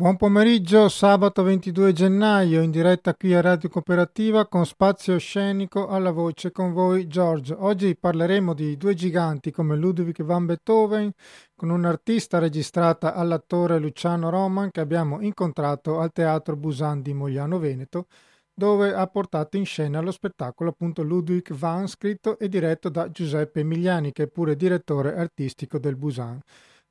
[0.00, 6.10] Buon pomeriggio, sabato 22 gennaio, in diretta qui a Radio Cooperativa con spazio scenico alla
[6.10, 7.62] voce con voi Giorgio.
[7.62, 11.12] Oggi parleremo di due giganti come Ludwig van Beethoven
[11.54, 18.06] con un'artista registrata all'attore Luciano Roman che abbiamo incontrato al Teatro Busan di Mogliano Veneto
[18.54, 23.60] dove ha portato in scena lo spettacolo appunto Ludwig van scritto e diretto da Giuseppe
[23.60, 26.40] Emiliani che è pure direttore artistico del Busan.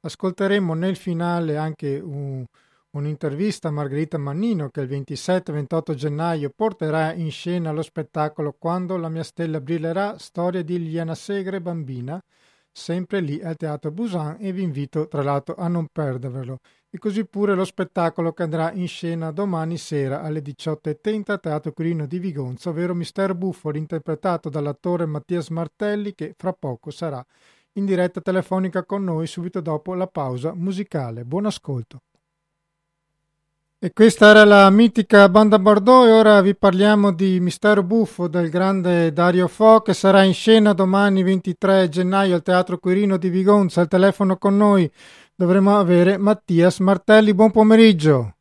[0.02, 2.46] Ascolteremo nel finale anche un
[2.92, 9.10] Un'intervista a Margherita Mannino che il 27-28 gennaio porterà in scena lo spettacolo Quando la
[9.10, 12.20] mia stella brillerà, storia di Liliana Segre bambina,
[12.72, 16.62] sempre lì al Teatro Busan e vi invito tra l'altro a non perdervelo.
[16.90, 21.72] E così pure lo spettacolo che andrà in scena domani sera alle 18.30 al Teatro
[21.74, 27.24] Quirino di Vigonza, ovvero Mistero Buffo, interpretato dall'attore Mattias Martelli che fra poco sarà
[27.74, 31.24] in diretta telefonica con noi subito dopo la pausa musicale.
[31.24, 32.02] Buon ascolto.
[33.82, 38.50] E questa era la mitica banda Bordeaux e ora vi parliamo di Mistero Buffo del
[38.50, 43.80] grande Dario Fo che sarà in scena domani 23 gennaio al Teatro Quirino di Vigonza.
[43.80, 44.92] Al telefono con noi
[45.34, 47.34] dovremo avere Mattias Martelli.
[47.34, 48.36] Buon pomeriggio.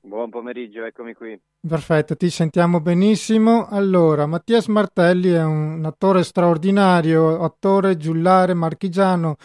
[0.00, 1.38] Buon pomeriggio, eccomi qui.
[1.60, 3.66] Perfetto, ti sentiamo benissimo.
[3.68, 9.36] Allora, Mattias Martelli è un attore straordinario, attore giullare marchigiano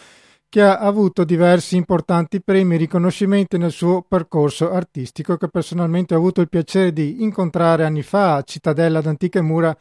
[0.54, 6.18] che ha avuto diversi importanti premi e riconoscimenti nel suo percorso artistico che personalmente ho
[6.20, 9.76] avuto il piacere di incontrare anni fa a Cittadella d'Antiche Mura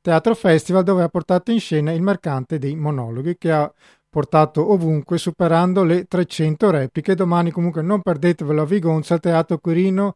[0.00, 3.70] Teatro Festival dove ha portato in scena il mercante dei monologhi che ha
[4.08, 7.14] portato ovunque superando le 300 repliche.
[7.14, 10.14] Domani comunque non perdetevelo a Vigonza al Teatro Quirino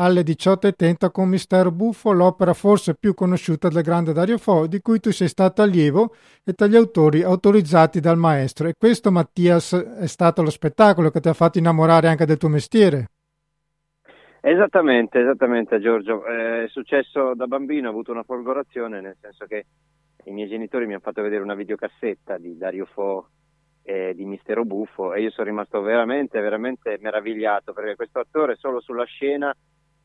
[0.00, 5.00] alle 18.30 con Mistero Buffo, l'opera forse più conosciuta del grande Dario Fo, di cui
[5.00, 8.68] tu sei stato allievo e tra gli autori autorizzati dal maestro.
[8.68, 12.48] E questo, Mattias, è stato lo spettacolo che ti ha fatto innamorare anche del tuo
[12.48, 13.08] mestiere.
[14.40, 16.24] Esattamente, esattamente Giorgio.
[16.24, 19.66] Eh, è successo da bambino, ho avuto una folgorazione, nel senso che
[20.24, 23.30] i miei genitori mi hanno fatto vedere una videocassetta di Dario Fo
[23.82, 28.80] e di Mistero Buffo e io sono rimasto veramente, veramente meravigliato perché questo attore solo
[28.80, 29.54] sulla scena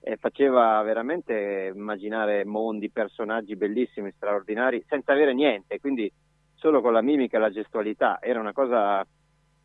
[0.06, 6.12] eh, faceva veramente immaginare mondi, personaggi bellissimi, straordinari, senza avere niente, quindi
[6.56, 8.20] solo con la mimica e la gestualità.
[8.22, 9.06] Era una cosa,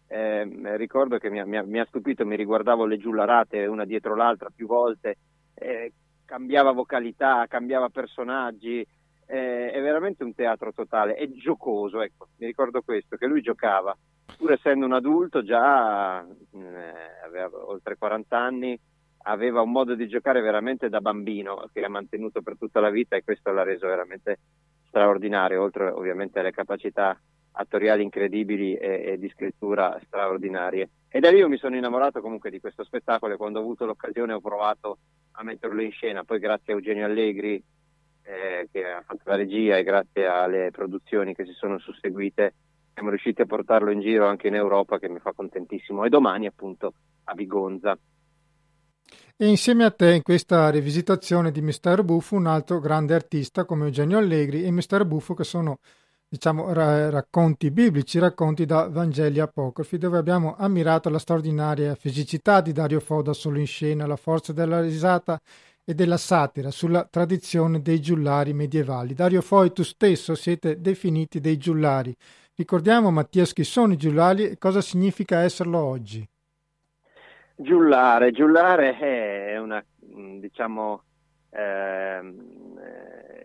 [0.06, 4.48] eh, ricordo che mi, mi, mi, ha stupito, mi riguardavo le giullarate una dietro l'altra
[4.54, 5.16] più volte,
[5.54, 5.92] eh,
[6.24, 8.86] cambiava vocalità, cambiava personaggi,
[9.26, 13.94] è veramente un teatro totale, è giocoso, ecco, mi ricordo questo, che lui giocava,
[14.38, 18.80] pur essendo un adulto già, eh, aveva oltre 40 anni,
[19.28, 23.16] aveva un modo di giocare veramente da bambino che ha mantenuto per tutta la vita
[23.16, 24.38] e questo l'ha reso veramente
[24.88, 27.18] straordinario, oltre ovviamente alle capacità
[27.52, 30.88] attoriali incredibili e, e, di scrittura straordinarie.
[31.08, 33.84] E da lì io mi sono innamorato comunque di questo spettacolo e quando ho avuto
[33.84, 34.98] l'occasione ho provato
[35.32, 37.62] a metterlo in scena, poi grazie a Eugenio Allegri
[38.22, 42.54] eh, che ha fatto la regia e grazie alle produzioni che si sono susseguite
[42.94, 46.04] siamo riusciti a portarlo in giro anche in Europa che mi fa contentissimo.
[46.04, 46.94] E domani appunto
[47.24, 47.96] a Vigonza
[49.40, 53.84] e insieme a te in questa rivisitazione di Mistero Buffo un altro grande artista come
[53.84, 55.78] Eugenio Allegri e Mistero Buffo che sono
[56.28, 62.72] diciamo ra- racconti biblici, racconti da Vangeli apocrifi dove abbiamo ammirato la straordinaria fisicità di
[62.72, 65.40] Dario Fo da solo in scena, la forza della risata
[65.84, 69.14] e della satira sulla tradizione dei giullari medievali.
[69.14, 72.12] Dario Fo e tu stesso siete definiti dei giullari.
[72.56, 76.28] Ricordiamo Mattia i giullari e cosa significa esserlo oggi.
[77.60, 81.02] Giullare, giullare è una, mm, diciamo,
[81.50, 82.78] ehm,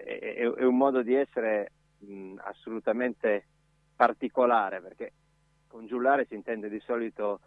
[0.03, 3.47] è, è, un modo di essere mh, mm, assolutamente
[3.95, 5.13] particolare perché
[5.65, 7.39] con giullare si intende di solito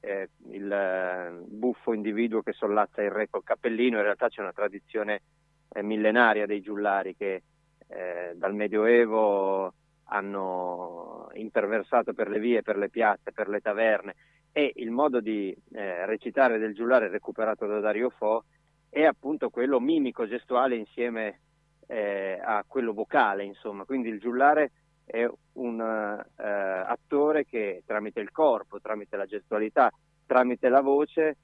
[0.00, 4.52] eh, il uh, buffo individuo che sollazza il re col cappellino, in realtà c'è una
[4.52, 5.22] tradizione
[5.70, 7.42] eh, millenaria dei giullari che
[7.88, 9.74] eh, dal Medioevo
[10.04, 14.14] hanno imperversato per le vie, per le piazze, per le taverne
[14.52, 18.44] e il modo di eh, recitare del giullare recuperato da Dario Fo
[18.88, 21.40] è appunto quello mimico gestuale insieme
[21.86, 24.72] eh, a quello vocale, insomma, quindi il giullare
[25.04, 29.90] è un uh, attore che tramite il corpo, tramite la gestualità,
[30.26, 31.38] tramite la voce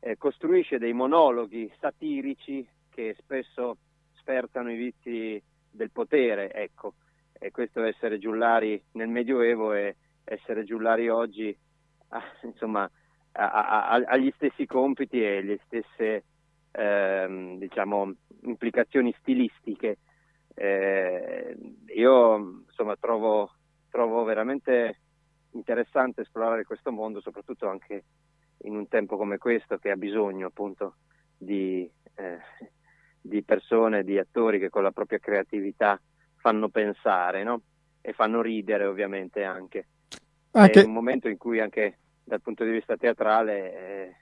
[0.00, 3.76] eh, costruisce dei monologhi satirici che spesso
[4.14, 6.94] sferzano i vizi del potere, ecco.
[7.32, 11.56] E questo essere giullari nel Medioevo e essere giullari oggi
[12.42, 12.90] insomma,
[13.32, 16.24] ha, gli stessi compiti e le stesse
[16.72, 18.12] ehm, diciamo,
[18.42, 19.98] implicazioni stilistiche.
[20.54, 21.56] Eh,
[21.94, 23.52] io insomma, trovo,
[23.88, 25.00] trovo, veramente
[25.52, 28.04] interessante esplorare questo mondo, soprattutto anche
[28.64, 30.96] in un tempo come questo che ha bisogno appunto
[31.36, 32.38] di, eh,
[33.20, 36.00] di persone, di attori che con la propria creatività
[36.36, 37.62] fanno pensare no?
[38.00, 39.86] e fanno ridere ovviamente anche.
[40.52, 40.82] Anche.
[40.82, 44.16] È un momento in cui anche dal punto di vista teatrale eh,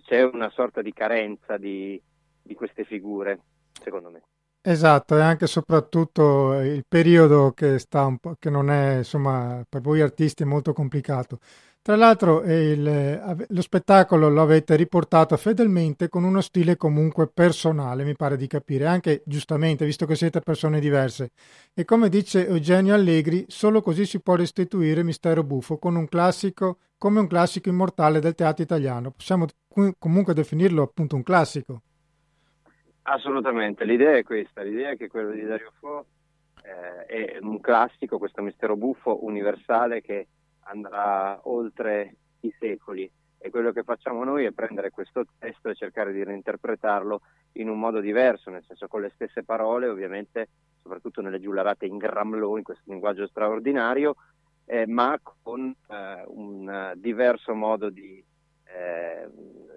[0.00, 2.00] c'è, una sorta di carenza di,
[2.42, 3.40] di queste figure,
[3.72, 4.22] secondo me.
[4.66, 9.62] Esatto, e anche e soprattutto il periodo che, sta un po', che non è, insomma,
[9.68, 11.38] per voi artisti è molto complicato.
[11.84, 18.16] Tra l'altro il, lo spettacolo lo avete riportato fedelmente con uno stile comunque personale, mi
[18.16, 21.32] pare di capire, anche giustamente, visto che siete persone diverse.
[21.74, 26.78] E come dice Eugenio Allegri, solo così si può restituire Mistero Buffo con un classico,
[26.96, 29.10] come un classico immortale del teatro italiano.
[29.10, 29.44] Possiamo
[29.98, 31.82] comunque definirlo appunto un classico.
[33.02, 36.06] Assolutamente, l'idea è questa, l'idea è che quello di Dario Fo
[36.62, 40.28] eh, è un classico, questo mistero buffo universale che
[40.64, 43.10] andrà oltre i secoli.
[43.38, 47.20] E quello che facciamo noi è prendere questo testo e cercare di reinterpretarlo
[47.52, 50.48] in un modo diverso, nel senso con le stesse parole, ovviamente,
[50.82, 54.16] soprattutto nelle giullarate in gramlo, in questo linguaggio straordinario,
[54.64, 58.24] eh, ma con eh, un diverso modo di
[58.74, 59.28] eh,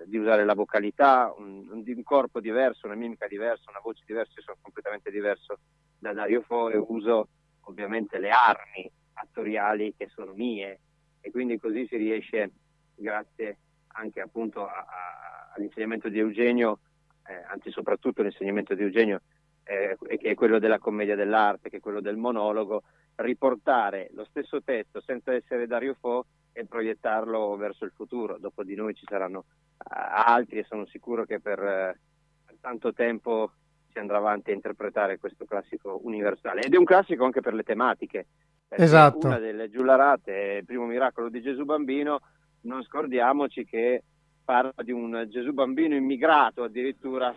[0.05, 4.41] di usare la vocalità, un, un, corpo diverso, una mimica diversa, una voce diversa, io
[4.41, 5.59] sono completamente diverso
[5.99, 7.27] da Dario Fo e uso
[7.61, 8.91] ovviamente le armi
[9.21, 10.79] attoriali che sono mie
[11.21, 12.51] e quindi così si riesce,
[12.95, 13.57] grazie
[13.93, 16.79] anche appunto a, a, all'insegnamento di Eugenio,
[17.27, 19.21] eh, anzi soprattutto l'insegnamento di Eugenio,
[19.63, 22.83] eh, che è quello della commedia dell'arte, che è quello del monologo,
[23.15, 28.37] riportare lo stesso testo senza essere Dario Fo e proiettarlo verso il futuro.
[28.37, 31.97] Dopo di noi ci saranno uh, altri e sono sicuro che per, uh,
[32.45, 33.51] per, tanto tempo
[33.91, 36.61] si andrà avanti a interpretare questo classico universale.
[36.61, 38.27] Ed è un classico anche per le tematiche.
[38.69, 39.27] Esatto.
[39.27, 42.19] Una delle giullarate, il primo miracolo di Gesù bambino,
[42.61, 44.03] non scordiamoci che
[44.43, 47.33] parla di un Gesù bambino immigrato addirittura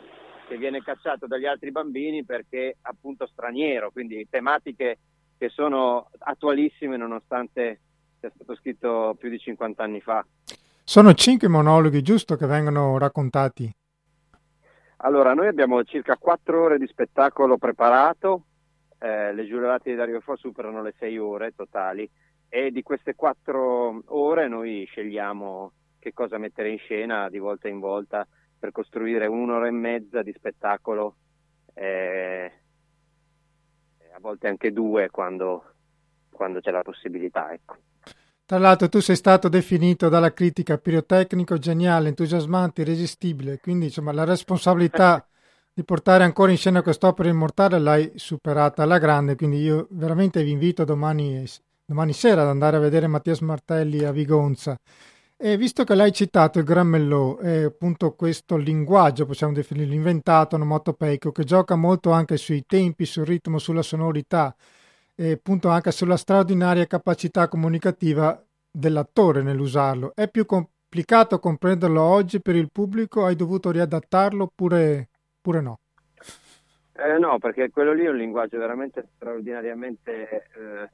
[0.48, 4.98] che viene cacciato dagli altri bambini perché appunto straniero, quindi tematiche
[5.38, 7.80] che sono attualissime nonostante
[8.20, 10.24] è stato scritto più di 50 anni fa.
[10.84, 13.72] Sono cinque monologhi, giusto, che vengono raccontati?
[14.98, 18.42] Allora, noi abbiamo circa quattro ore di spettacolo preparato,
[19.00, 22.08] eh, le giurate di Dario Fo superano le sei ore totali
[22.48, 27.78] e di queste quattro ore noi scegliamo che cosa mettere in scena di volta in
[27.78, 28.26] volta
[28.58, 31.16] per costruire un'ora e mezza di spettacolo,
[31.74, 32.52] eh,
[34.12, 35.64] a volte anche due quando,
[36.30, 37.52] quando c'è la possibilità.
[37.52, 37.76] Ecco.
[38.44, 44.24] Tra l'altro tu sei stato definito dalla critica pirotecnico, geniale, entusiasmante, irresistibile, quindi insomma la
[44.24, 45.24] responsabilità
[45.72, 50.50] di portare ancora in scena quest'opera immortale l'hai superata alla grande, quindi io veramente vi
[50.50, 51.44] invito domani,
[51.84, 54.78] domani sera ad andare a vedere Mattias Martelli a Vigonza.
[55.42, 61.32] E visto che l'hai citato il Grammello, è appunto questo linguaggio, possiamo definirlo inventato, onomatopeico,
[61.32, 64.54] che gioca molto anche sui tempi, sul ritmo, sulla sonorità
[65.14, 68.38] e appunto anche sulla straordinaria capacità comunicativa
[68.70, 70.12] dell'attore nell'usarlo.
[70.14, 73.24] È più complicato comprenderlo oggi per il pubblico?
[73.24, 75.08] Hai dovuto riadattarlo oppure,
[75.40, 75.80] oppure no?
[76.92, 80.90] Eh, no, perché quello lì è un linguaggio veramente straordinariamente eh,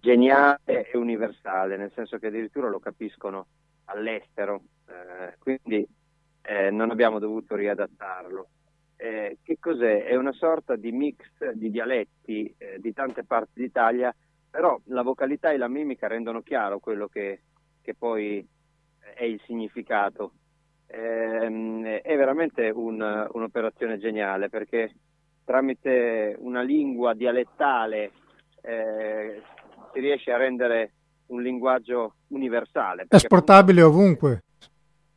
[0.00, 3.46] geniale e universale, nel senso che addirittura lo capiscono
[3.86, 5.86] all'estero, eh, quindi
[6.42, 8.48] eh, non abbiamo dovuto riadattarlo
[8.96, 10.04] eh, che cos'è?
[10.04, 14.14] È una sorta di mix di dialetti eh, di tante parti d'Italia,
[14.48, 17.42] però la vocalità e la mimica rendono chiaro quello che,
[17.82, 18.46] che poi
[19.14, 20.32] è il significato.
[20.86, 24.92] Eh, è veramente un, un'operazione geniale perché
[25.44, 28.10] tramite una lingua dialettale
[28.62, 29.42] eh,
[29.92, 30.92] si riesce a rendere
[31.26, 33.06] un linguaggio universale.
[33.08, 34.42] Esportabile ovunque.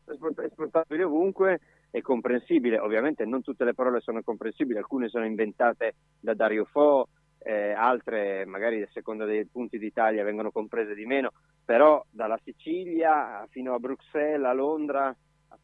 [0.05, 1.59] Esportabile ovunque
[1.89, 7.07] è comprensibile, ovviamente non tutte le parole sono comprensibili, alcune sono inventate da Dario Fo,
[7.39, 11.31] eh, altre magari a seconda dei punti d'Italia vengono comprese di meno,
[11.63, 15.15] però dalla Sicilia fino a Bruxelles, a Londra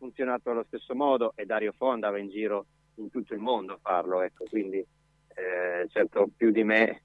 [0.03, 3.79] funzionato allo stesso modo e Dario Fo andava in giro in tutto il mondo a
[3.81, 7.01] farlo, ecco, quindi eh, certo più di me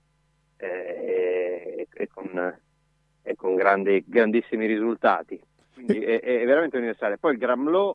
[0.57, 2.61] eh, e, con,
[3.23, 5.41] e con grandi, grandissimi risultati.
[5.73, 7.19] Quindi è, è veramente universale.
[7.19, 7.95] Poi il Gramlow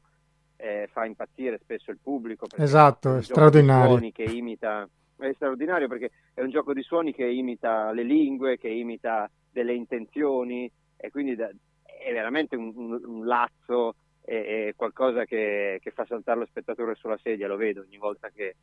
[0.56, 2.48] eh, fa impazzire spesso il pubblico.
[2.56, 4.10] Esatto, è, straordinario.
[4.12, 8.70] Che imita, è straordinario perché è un gioco di suoni che imita le lingue, che
[8.70, 11.52] imita delle intenzioni e quindi da,
[11.84, 16.96] è veramente un, un, un lazzo, è, è qualcosa che, che, fa saltare lo spettatore
[16.96, 18.56] sulla sedia, lo vedo ogni volta che,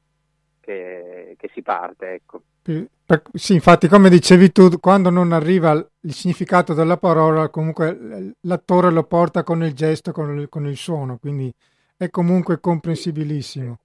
[0.61, 2.13] che, che si parte.
[2.13, 2.43] Ecco.
[3.33, 9.05] Sì, infatti, come dicevi tu, quando non arriva il significato della parola, comunque l'attore lo
[9.05, 11.53] porta con il gesto, con il, con il suono, quindi
[11.97, 13.79] è comunque comprensibilissimo.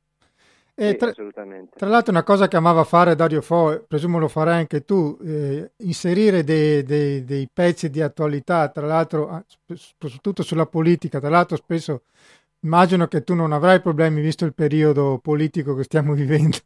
[0.78, 4.60] E sì, tra, tra, l'altro una cosa che amava fare Dario Fo, presumo lo farai
[4.60, 10.66] anche tu, eh, inserire dei, dei, dei, pezzi di attualità, tra l'altro ah, soprattutto sulla
[10.66, 12.04] politica, tra l'altro spesso
[12.60, 16.58] immagino che tu non avrai problemi visto il periodo politico che stiamo vivendo.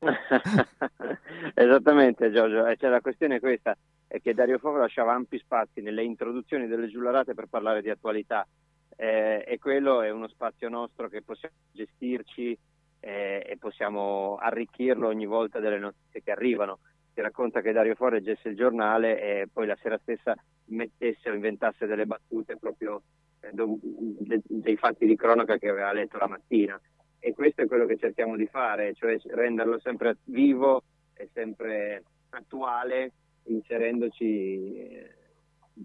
[1.54, 3.74] Esattamente Giorgio, cioè, la questione è questa,
[4.06, 8.46] è che Dario Fo lasciava ampi spazi nelle introduzioni delle giullarate per parlare di attualità.
[8.94, 12.56] Eh, e quello è uno spazio nostro che possiamo gestirci
[13.04, 16.78] eh, e possiamo arricchirlo ogni volta delle notizie che arrivano.
[17.12, 20.34] Si racconta che Dario Fo leggesse il giornale e poi la sera stessa
[20.66, 23.02] mettesse o inventasse delle battute proprio
[23.40, 26.80] eh, do, de, dei fatti di cronaca che aveva letto la mattina.
[27.18, 30.82] E questo è quello che cerchiamo di fare, cioè renderlo sempre vivo
[31.14, 33.12] e sempre attuale,
[33.44, 35.14] inserendoci eh,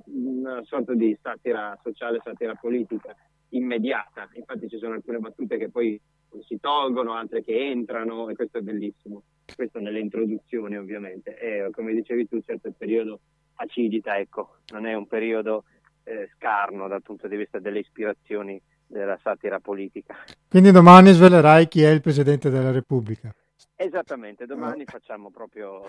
[0.05, 3.13] una sorta di satira sociale, satira politica
[3.49, 4.29] immediata.
[4.33, 5.99] Infatti ci sono alcune battute che poi
[6.45, 9.23] si tolgono, altre che entrano e questo è bellissimo.
[9.55, 11.37] Questo nelle introduzioni ovviamente.
[11.37, 13.19] E come dicevi tu, certo il periodo
[13.55, 15.63] acidita, ecco, non è un periodo
[16.03, 20.15] eh, scarno dal punto di vista delle ispirazioni della satira politica.
[20.47, 23.33] Quindi domani svelerai chi è il Presidente della Repubblica.
[23.75, 24.85] Esattamente, domani oh.
[24.85, 25.81] facciamo proprio...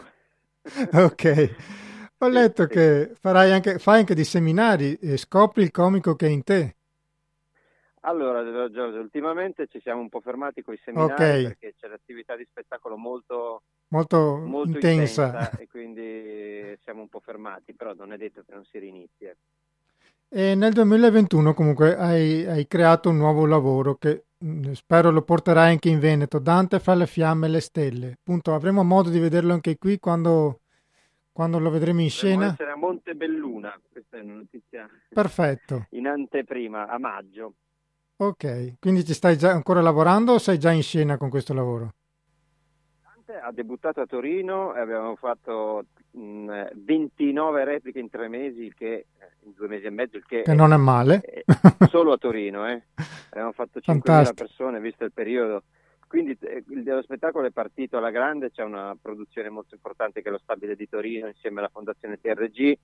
[0.93, 1.55] ok.
[2.19, 6.27] Ho letto sì, che farai anche, fai anche dei seminari e scopri il comico che
[6.27, 6.77] è in te.
[8.01, 11.43] Allora, Giorgio, ultimamente ci siamo un po' fermati con i seminari okay.
[11.43, 15.27] perché c'è l'attività di spettacolo molto, molto, molto intensa.
[15.27, 15.59] intensa.
[15.59, 19.25] e quindi siamo un po' fermati, però non è detto che non si rinizi.
[19.25, 19.39] Ecco.
[20.33, 25.73] E nel 2021 comunque hai, hai, creato un nuovo lavoro che mm, spero lo porterai
[25.73, 28.13] anche in Veneto, Dante fra le fiamme e le stelle.
[28.19, 30.61] Appunto, avremo modo di vederlo anche qui quando,
[31.33, 32.47] quando lo vedremo in scena.
[32.47, 34.89] essere a Montebelluna, questa è una notizia.
[35.09, 35.89] Perfetto.
[35.91, 37.55] In anteprima, a maggio.
[38.23, 41.95] Ok, quindi ci stai già ancora lavorando o sei già in scena con questo lavoro?
[43.43, 49.07] Ha debuttato a Torino e abbiamo fatto mh, 29 repliche in tre mesi, che, eh,
[49.45, 51.23] in due mesi e mezzo, il che, che non è male.
[51.23, 52.83] È solo a Torino, eh.
[53.33, 55.63] abbiamo fatto 5.000 persone visto il periodo.
[56.07, 60.33] Quindi eh, lo spettacolo è partito alla grande, c'è una produzione molto importante che è
[60.33, 62.79] lo Stabile di Torino insieme alla Fondazione TRG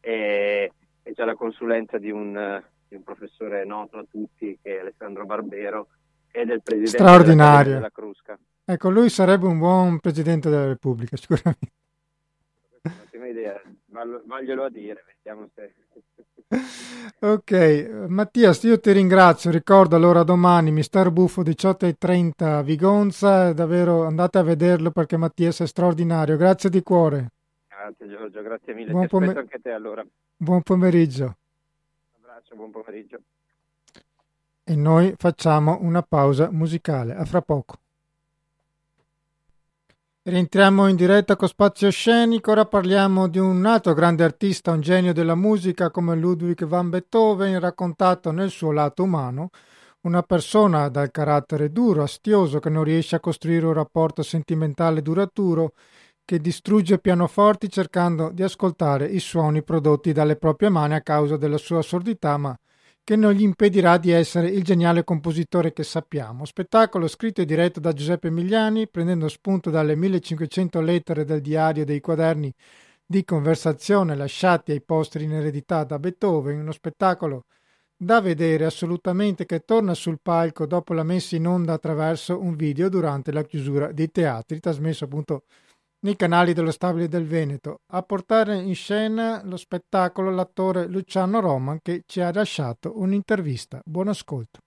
[0.00, 0.72] e,
[1.02, 5.24] e c'è la consulenza di un di un professore noto a tutti che è Alessandro
[5.24, 5.88] Barbero
[6.30, 7.74] e del presidente Straordinario.
[7.74, 8.38] della Crusca.
[8.64, 11.72] Ecco, lui sarebbe un buon presidente della Repubblica, sicuramente.
[12.82, 13.60] Un'ottima idea,
[14.26, 15.74] vaglielo a dire, vediamo se...
[17.26, 19.50] ok, Mattias, io ti ringrazio.
[19.50, 23.54] Ricordo allora domani Mister Buffo 18.30 a Vigonza.
[23.54, 26.36] Davvero andate a vederlo perché Mattias è straordinario.
[26.36, 27.28] Grazie di cuore.
[27.68, 28.90] Grazie Giorgio, grazie mille.
[28.90, 30.04] Buon, pome- te allora.
[30.36, 31.36] Buon pomeriggio
[32.52, 33.20] abbraccio, buon pomeriggio.
[34.64, 37.14] E noi facciamo una pausa musicale.
[37.14, 37.78] A fra poco.
[40.24, 45.12] Rientriamo in diretta con Spazio Scenico, ora parliamo di un altro grande artista, un genio
[45.12, 49.50] della musica come Ludwig van Beethoven, raccontato nel suo lato umano,
[50.02, 55.72] una persona dal carattere duro, astioso, che non riesce a costruire un rapporto sentimentale duraturo,
[56.32, 61.58] che distrugge pianoforti cercando di ascoltare i suoni prodotti dalle proprie mani a causa della
[61.58, 62.58] sua sordità, ma
[63.04, 66.46] che non gli impedirà di essere il geniale compositore che sappiamo.
[66.46, 72.00] Spettacolo scritto e diretto da Giuseppe Migliani, prendendo spunto dalle 1500 lettere del diario dei
[72.00, 72.50] quaderni
[73.04, 77.44] di conversazione lasciati ai posteri in eredità da Beethoven, uno spettacolo
[77.94, 82.88] da vedere assolutamente che torna sul palco dopo la messa in onda attraverso un video
[82.88, 85.42] durante la chiusura dei teatri, trasmesso appunto
[86.02, 87.80] nei canali dello Stabile del Veneto.
[87.92, 93.80] A portare in scena lo spettacolo l'attore Luciano Roman che ci ha lasciato un'intervista.
[93.84, 94.58] Buon ascolto.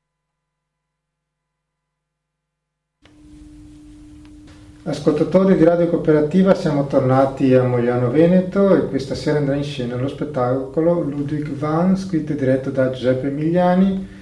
[4.88, 9.96] Ascoltatori di Radio Cooperativa, siamo tornati a Mogliano Veneto e questa sera andrà in scena
[9.96, 14.15] lo spettacolo Ludwig van, scritto e diretto da Giuseppe Migliani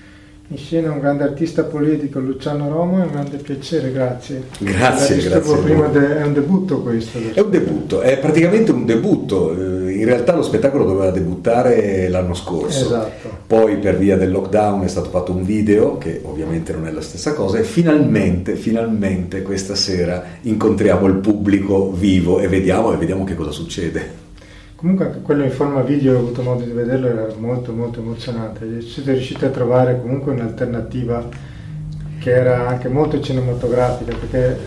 [0.50, 4.44] in scena un grande artista politico, Luciano Romo, è un grande piacere, grazie.
[4.60, 5.58] Grazie, grazie.
[5.58, 7.18] Prima de- è un debutto questo?
[7.34, 9.52] È un debutto, è praticamente un debutto.
[9.54, 12.86] Eh, in realtà lo spettacolo doveva debuttare l'anno scorso.
[12.86, 13.30] Esatto.
[13.48, 17.02] Poi per via del lockdown è stato fatto un video, che ovviamente non è la
[17.02, 23.24] stessa cosa, e finalmente, finalmente questa sera incontriamo il pubblico vivo e vediamo, e vediamo
[23.24, 24.23] che cosa succede.
[24.84, 28.82] Comunque anche quello in forma video, ho avuto modo di vederlo, era molto molto emozionante.
[28.82, 31.26] Siete riusciti a trovare comunque un'alternativa
[32.20, 34.58] che era anche molto cinematografica, perché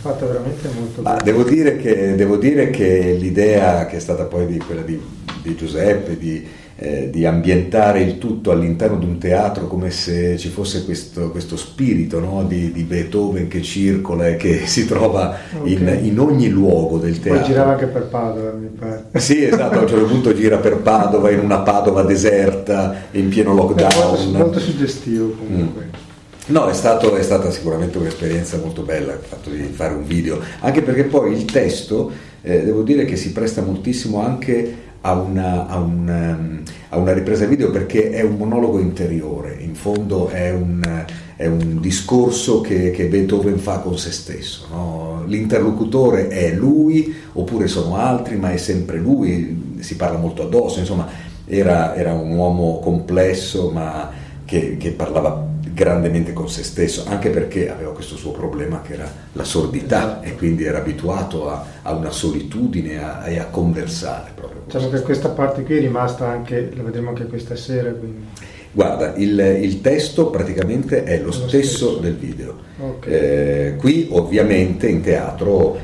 [0.00, 1.20] fatto veramente molto bene.
[1.22, 4.98] Devo dire, che, devo dire che l'idea che è stata poi di quella di,
[5.42, 6.42] di Giuseppe, di,
[6.78, 11.56] eh, di, ambientare il tutto all'interno di un teatro come se ci fosse questo, questo
[11.56, 12.44] spirito no?
[12.44, 15.72] di, di, Beethoven che circola e che si trova okay.
[15.72, 17.40] in, in, ogni luogo del teatro.
[17.40, 19.06] Poi girava anche per Padova, mi pare.
[19.14, 23.54] Sì, esatto, a un certo punto gira per Padova, in una Padova deserta, in pieno
[23.54, 23.90] lockdown.
[23.90, 25.84] È molto, molto suggestivo comunque.
[25.84, 26.04] Mm.
[26.48, 30.38] No, è, stato, è, stata sicuramente un'esperienza molto bella il fatto di fare un video,
[30.60, 35.68] anche perché poi il testo, eh, devo dire che si presta moltissimo anche a una,
[35.68, 40.50] a, una, ehm, a una, ripresa video perché è un monologo interiore, in fondo è
[40.50, 41.04] un,
[41.36, 44.66] è un discorso che, che, Beethoven fa con se stesso.
[44.68, 45.22] No?
[45.26, 51.06] L'interlocutore è lui oppure sono altri, ma è sempre lui, si parla molto addosso, insomma
[51.44, 54.10] era, era un uomo complesso ma
[54.44, 59.12] che, che parlava grandemente con se stesso, anche perché aveva questo suo problema che era
[59.34, 60.26] la sordità esatto.
[60.26, 64.62] e quindi era abituato a, a una solitudine e a, a, conversare proprio.
[64.64, 67.90] Diciamo che questa parte qui è rimasta anche, la vedremo anche questa sera.
[67.90, 68.24] Quindi.
[68.72, 72.56] Guarda, il, il, testo praticamente è lo, lo stesso, stesso, del video.
[72.78, 73.12] Okay.
[73.12, 75.78] Eh, qui ovviamente in teatro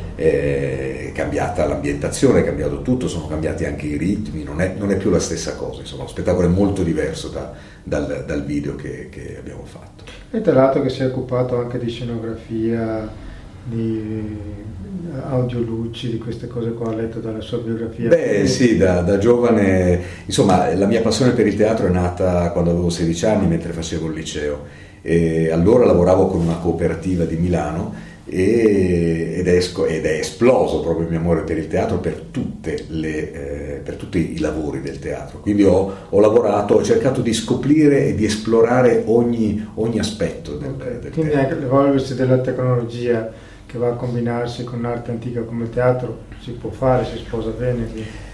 [1.13, 4.97] è cambiata l'ambientazione, è cambiato tutto, sono cambiati anche i ritmi, non è, non è
[4.97, 7.53] più la stessa cosa, insomma, lo spettacolo è molto diverso da,
[7.83, 10.05] dal, dal, video che, che abbiamo fatto.
[10.31, 13.09] E tra l'altro che si è occupato anche di scenografia,
[13.65, 14.37] di
[15.29, 18.09] audioluci, di queste cose qua, ho letto dalla sua biografia.
[18.09, 22.71] Beh sì, da, da, giovane, insomma la mia passione per il teatro è nata quando
[22.71, 24.65] avevo 16 anni mentre facevo il liceo
[25.03, 29.57] e allora lavoravo con una cooperativa di Milano ed, è,
[29.89, 32.23] ed, è, esploso proprio il mio amore per il teatro per,
[32.89, 35.41] le, eh, per tutti i lavori del teatro.
[35.41, 40.75] Quindi ho, ho, lavorato, ho cercato di scoprire e di esplorare ogni, ogni aspetto del,
[40.75, 41.39] del Quindi teatro.
[41.39, 43.31] anche l'evolversi della tecnologia
[43.67, 47.85] che va a combinarsi con l'arte antica come teatro si può fare, si sposa bene.
[47.85, 48.31] Quindi.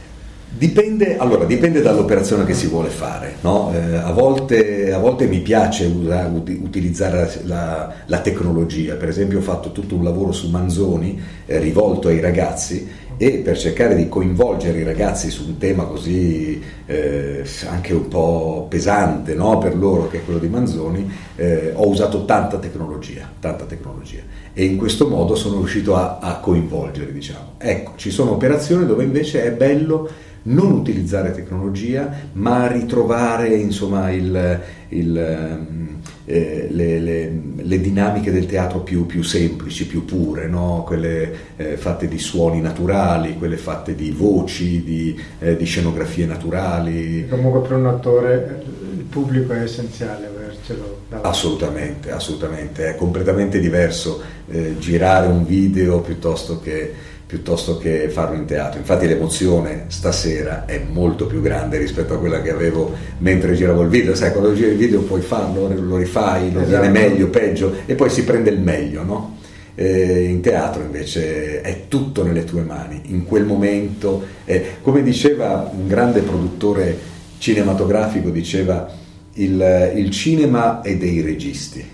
[0.50, 3.37] Dipende, allora, dipende dall'operazione che si vuole fare.
[3.43, 3.73] No?
[3.73, 9.43] Eh, a, volte, a, volte, mi piace usa, utilizzare la, la, tecnologia, per esempio ho
[9.43, 14.78] fatto tutto un lavoro su Manzoni eh, rivolto ai ragazzi e per cercare di coinvolgere
[14.78, 19.58] i ragazzi su un tema così eh, anche un po' pesante no?
[19.58, 24.21] per loro che è quello di Manzoni, eh, ho usato tanta tecnologia, tanta tecnologia
[24.52, 27.13] e in questo modo sono riuscito a, a coinvolgere.
[27.13, 27.54] Diciamo.
[27.58, 30.08] Ecco, ci sono operazioni dove invece è bello
[30.43, 35.89] non utilizzare tecnologia, ma ritrovare insomma, il, il, ehm,
[36.25, 40.85] eh, le, le, le, dinamiche del teatro più, più semplici, più pure, no?
[40.87, 47.27] quelle eh, fatte di suoni naturali, quelle fatte di voci, di, eh, di scenografie naturali.
[47.29, 48.63] Comunque per un attore
[48.97, 51.29] il pubblico è essenziale avercelo davanti.
[51.29, 56.93] Assolutamente, assolutamente, è completamente diverso eh, girare un video piuttosto che
[57.28, 58.78] piuttosto che farlo in teatro.
[58.78, 63.91] Infatti l'emozione stasera è molto più grande rispetto a quella che avevo mentre giravo il
[63.91, 64.14] video.
[64.14, 66.80] Sai, quando giri il video puoi farlo, lo rifai, lo esatto.
[66.80, 69.36] viene meglio, peggio e poi si prende il meglio, no?
[69.75, 75.71] Eh, in teatro invece è tutto nelle tue mani, in quel momento, eh, come diceva
[75.73, 76.97] un grande produttore
[77.36, 78.91] cinematografico, diceva
[79.34, 81.86] il, il cinema è dei registi,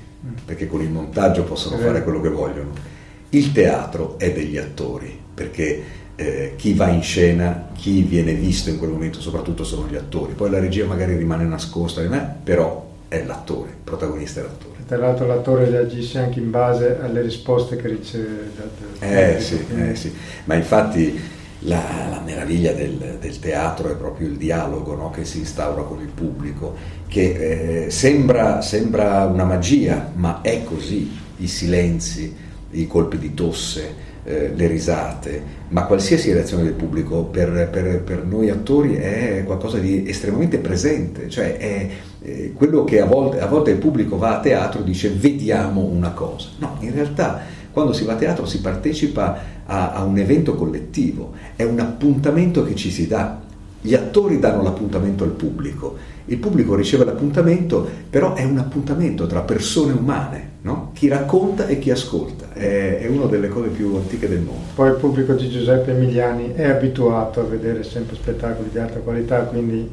[0.44, 2.70] perché con il montaggio possono fare quello che vogliono,
[3.31, 5.83] il teatro è degli attori perché
[6.16, 10.35] eh, chi va in scena, chi viene visto in quel momento soprattutto sono gli attori,
[10.35, 12.03] poi la regia magari rimane nascosta,
[12.42, 14.73] però è l'attore, il protagonista è l'attore.
[14.87, 18.70] Tra l'altro l'attore reagisce anche in base alle risposte che riceve dal
[19.11, 20.12] eh, sì, eh sì,
[20.44, 21.18] ma infatti
[21.61, 25.11] la, la meraviglia del, del, teatro è proprio il dialogo no?
[25.11, 26.75] che si instaura con il pubblico,
[27.09, 32.35] che eh, sembra, sembra una magia, ma è così, i silenzi,
[32.73, 38.25] i colpi di tosse, eh, le risate, ma qualsiasi reazione del pubblico per, per, per,
[38.25, 41.89] noi attori è qualcosa di estremamente presente, cioè è
[42.23, 45.83] eh, quello che a volte, a volte il pubblico va a teatro e dice vediamo
[45.83, 46.49] una cosa.
[46.59, 47.43] No, in realtà
[47.75, 52.65] quando si va a teatro si partecipa a, a un evento collettivo, è un appuntamento
[52.65, 53.41] che ci si dà.
[53.81, 59.41] Gli attori danno l'appuntamento al pubblico, il pubblico riceve l'appuntamento, però è un appuntamento tra
[59.41, 60.91] persone umane, no?
[60.95, 64.63] chi racconta e chi ascolta, è, è, una delle cose più antiche del mondo.
[64.75, 69.41] Poi il pubblico di Giuseppe Emiliani è abituato a vedere sempre spettacoli di alta qualità,
[69.41, 69.91] quindi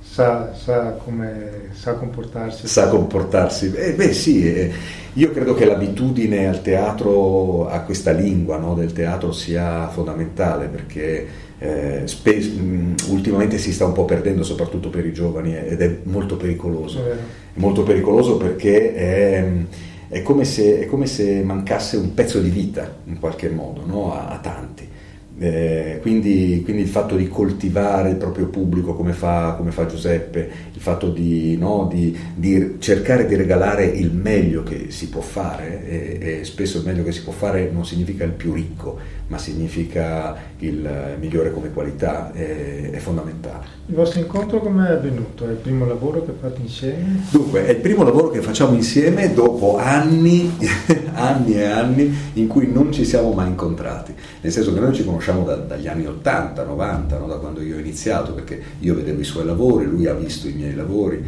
[0.00, 2.68] sa, sa come sa comportarsi.
[2.68, 4.72] Sa comportarsi, eh, beh sì, eh,
[5.14, 11.46] io credo che l'abitudine al teatro, a questa lingua no, del teatro sia fondamentale perché
[11.58, 15.98] eh, spe- mh, ultimamente si sta un po' perdendo soprattutto per i giovani ed è
[16.04, 17.04] molto pericoloso.
[17.04, 17.16] È
[17.54, 19.52] molto pericoloso perché è,
[20.08, 24.12] è come se, è come se mancasse un pezzo di vita in qualche modo no?
[24.14, 24.86] a, a, tanti.
[25.40, 30.50] Eh, quindi, quindi, il fatto di coltivare il proprio pubblico come fa, come fa Giuseppe,
[30.72, 35.86] il fatto di, no, di, di, cercare di regalare il meglio che si può fare,
[35.86, 39.38] e, e spesso il meglio che si può fare non significa il più ricco, ma
[39.38, 43.76] significa il migliore come qualità, è, è fondamentale.
[43.86, 45.46] Il vostro incontro come è avvenuto?
[45.46, 47.22] È il primo lavoro che fate insieme?
[47.30, 50.50] Dunque, è il primo lavoro che facciamo insieme dopo anni,
[51.14, 55.04] anni e anni in cui non ci siamo mai incontrati, nel senso che noi ci
[55.04, 57.26] conosciamo da, dagli anni 80, 90, no?
[57.26, 60.52] da quando io ho iniziato, perché io vedevo i suoi lavori, lui ha visto i
[60.52, 61.22] miei lavori,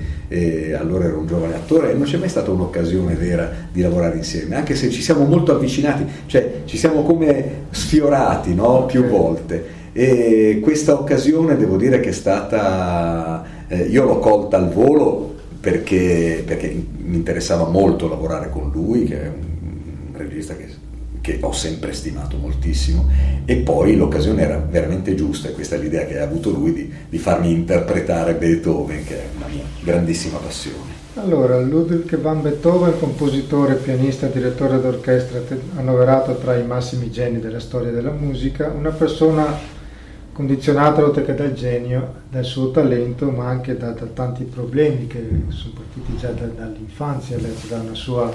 [0.79, 4.57] allora ero un giovane attore e non c'è mai stata un'occasione vera di lavorare insieme,
[4.57, 8.87] anche se ci siamo molto avvicinati, cioè ci siamo come sfiorati no?
[8.87, 9.79] più volte.
[9.93, 16.45] E questa occasione devo dire che è stata, eh, io l'ho colta al volo perché,
[16.47, 20.69] perché, mi interessava molto lavorare con lui, che è un regista che,
[21.21, 23.09] che, ho sempre stimato moltissimo,
[23.45, 26.91] e poi l'occasione era veramente giusta, e questa è l'idea che ha avuto lui di,
[27.09, 30.90] di farmi interpretare Beethoven, che è una mia grandissima passione.
[31.15, 35.43] Allora, Ludwig van Beethoven, compositore, pianista, direttore d'orchestra,
[35.77, 39.79] annoverato tra i massimi geni della storia della musica, una persona
[40.33, 45.29] condizionata oltre che dal genio, dal suo talento, ma anche da, da tanti problemi che
[45.49, 48.33] sono partiti già da, dall'infanzia, da una sua,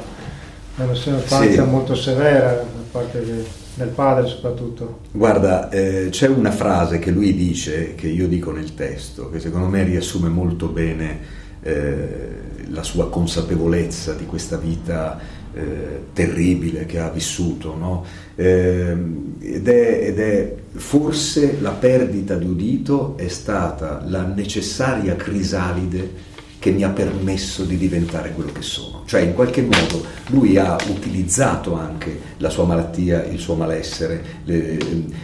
[0.76, 1.70] da una sua infanzia sì.
[1.70, 5.00] molto severa da parte de, del padre soprattutto.
[5.12, 9.68] Guarda, eh, c'è una frase che lui dice, che io dico nel testo, che secondo
[9.68, 15.20] me riassume molto bene eh, la sua consapevolezza di questa vita
[15.54, 18.06] eh, terribile che ha vissuto, no?
[18.36, 18.96] eh,
[19.40, 26.70] ed, è, ed, è, forse la perdita di udito è stata la necessaria crisalide che
[26.72, 29.04] mi ha permesso di diventare quello che sono.
[29.06, 34.78] Cioè in qualche modo lui ha utilizzato anche la sua malattia, il suo malessere, le,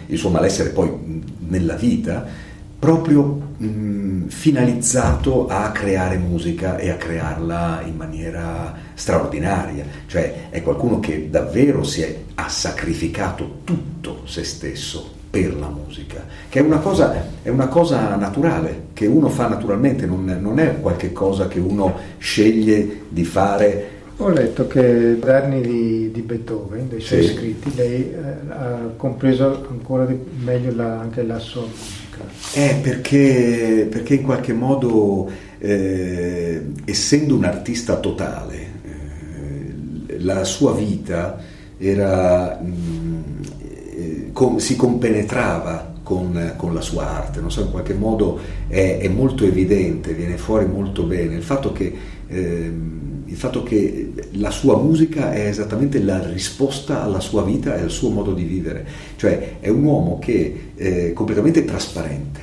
[0.07, 2.25] il suo malessere poi nella vita,
[2.81, 10.99] proprio mh, finalizzato a creare musica e a crearla in maniera straordinaria, cioè è qualcuno
[10.99, 16.79] che davvero si è, ha sacrificato tutto se stesso per la musica, che è una
[16.79, 21.95] cosa, è una cosa naturale, che uno fa naturalmente, non, non è qualcosa che uno
[22.17, 27.33] sceglie di fare ho letto che Verni di, di Beethoven, dei suoi sì.
[27.33, 30.07] scritti, lei eh, ha compreso ancora
[30.43, 31.63] meglio la, anche la sua.
[32.53, 35.29] Eh, perché, perché in qualche modo,
[35.59, 41.39] eh, essendo un artista totale, eh, la sua vita
[41.77, 43.21] era, mh, mm,
[43.95, 48.97] eh, com, si compenetrava con, con, la sua arte, non so, in qualche modo è,
[48.99, 51.35] è, molto evidente, viene fuori molto bene.
[51.35, 51.93] Il fatto che
[52.27, 57.81] ehm, il fatto che la sua musica è esattamente la risposta alla sua vita e
[57.81, 62.41] al suo modo di vivere, cioè è un uomo che è completamente trasparente,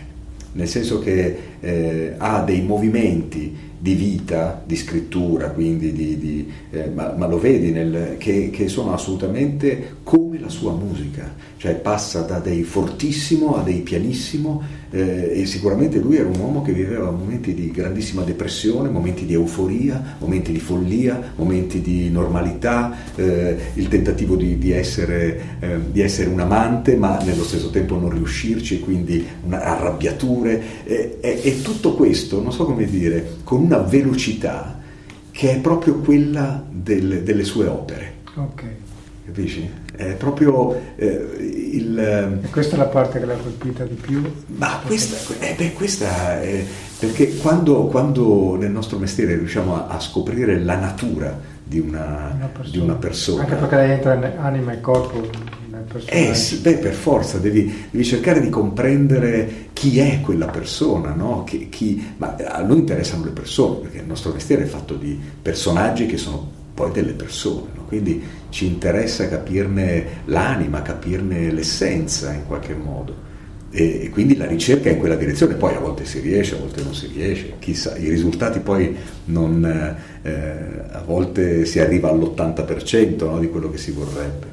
[0.52, 6.88] nel senso che eh, ha dei movimenti di vita, di scrittura, quindi di, di, eh,
[6.88, 12.22] ma, ma, lo vedi nel, che, che, sono assolutamente come la sua musica, cioè passa
[12.22, 17.10] da dei fortissimo a dei pianissimo eh, e sicuramente lui era un uomo che viveva
[17.10, 23.88] momenti di grandissima depressione, momenti di euforia, momenti di follia, momenti di normalità, eh, il
[23.88, 28.80] tentativo di, di, essere, eh, di, essere, un amante ma nello stesso tempo non riuscirci
[28.80, 30.86] quindi una, arrabbiature
[31.20, 34.80] e tutto questo, non so come dire, con una velocità
[35.30, 38.14] che è proprio quella del, delle sue opere.
[38.34, 38.64] Ok.
[39.26, 39.68] Capisci?
[39.98, 41.06] È proprio eh,
[41.72, 41.98] il...
[41.98, 44.22] Ehm, e questa è la parte che l'ha colpita di più?
[44.46, 46.64] Ma questa, eh beh, questa è...
[47.00, 52.50] Perché quando, quando, nel nostro mestiere riusciamo a, a scoprire la natura di una, una,
[52.70, 53.42] di una persona...
[53.42, 55.56] Anche perché lei entra in anima e corpo
[56.04, 61.44] eh sì, beh, per forza, devi, devi, cercare di comprendere chi è quella persona, no?
[61.44, 65.18] chi, chi, ma a noi interessano le persone, perché il nostro mestiere è fatto di
[65.40, 67.82] personaggi che sono poi delle persone, no?
[67.88, 73.26] quindi ci interessa capirne l'anima, capirne l'essenza in qualche modo.
[73.70, 76.58] E, e, quindi la ricerca è in quella direzione, poi a volte si riesce, a
[76.58, 79.64] volte non si riesce, chissà, i risultati poi non,
[80.22, 80.32] eh,
[80.92, 84.46] a volte si arriva all'80% no, di quello che si vorrebbe.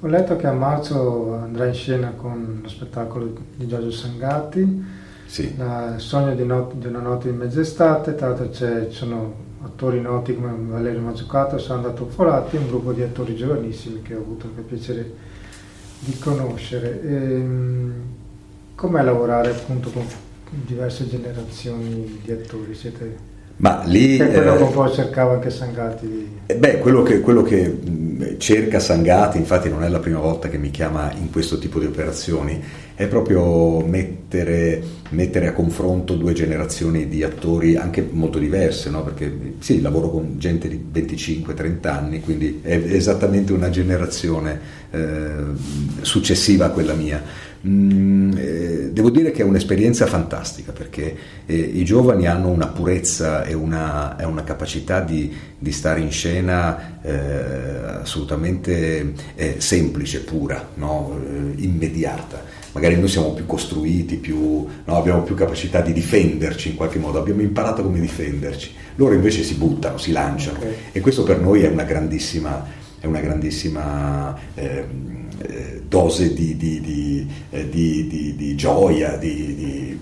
[0.00, 4.84] Ho letto che a marzo andrà in scena con lo spettacolo di Giorgio Sangatti,
[5.26, 5.54] sì.
[5.54, 10.34] Il sogno di, not- di, una notte di mezz'estate, tra l'altro ci sono attori noti
[10.34, 15.12] come Valerio Mazzucato, Sandra Toffolatti, un gruppo di attori giovanissimi che ho avuto il piacere
[15.98, 17.02] di conoscere.
[17.02, 17.92] E, ehm,
[18.74, 20.04] com'è lavorare appunto con
[20.48, 22.74] diverse generazioni di attori?
[22.74, 24.16] Siete Ma lì...
[24.16, 26.38] Che quello che un po' cercava anche Sangati di...
[26.46, 27.78] Eh, beh, quello che, quello che
[28.38, 31.86] cerca Sangati, infatti non è la prima volta che mi chiama in questo tipo di
[31.86, 32.60] operazioni,
[32.94, 39.02] è proprio mettere, mettere a confronto due generazioni di attori anche molto diverse, no?
[39.02, 45.34] perché sì, lavoro con gente di 25-30 anni, quindi è esattamente una generazione eh,
[46.00, 51.84] successiva a quella mia Mm, eh, devo dire che è un'esperienza fantastica perché eh, i
[51.84, 58.00] giovani hanno una purezza e una, e una capacità di, di, stare in scena eh,
[58.00, 61.16] assolutamente eh, semplice, pura, no?
[61.24, 62.42] Eh, immediata.
[62.72, 64.96] Magari noi siamo più costruiti, più, no?
[64.96, 68.72] abbiamo più capacità di difenderci in qualche modo, abbiamo imparato come difenderci.
[68.96, 70.74] Loro invece si buttano, si lanciano okay.
[70.90, 72.66] e questo per noi è una grandissima,
[72.98, 74.36] è una grandissima
[75.86, 79.98] dose di, di, di, eh, di, gioia, di,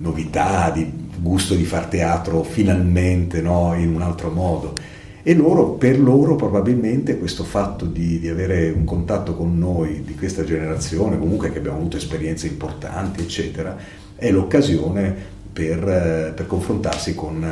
[0.00, 3.74] novità, di gusto di far teatro finalmente no?
[3.76, 4.74] in un altro modo.
[5.22, 10.14] E loro, per loro probabilmente questo fatto di, di, avere un contatto con noi di
[10.14, 13.76] questa generazione, comunque che abbiamo avuto esperienze importanti, eccetera,
[14.14, 15.14] è l'occasione
[15.52, 17.44] per, eh, per confrontarsi con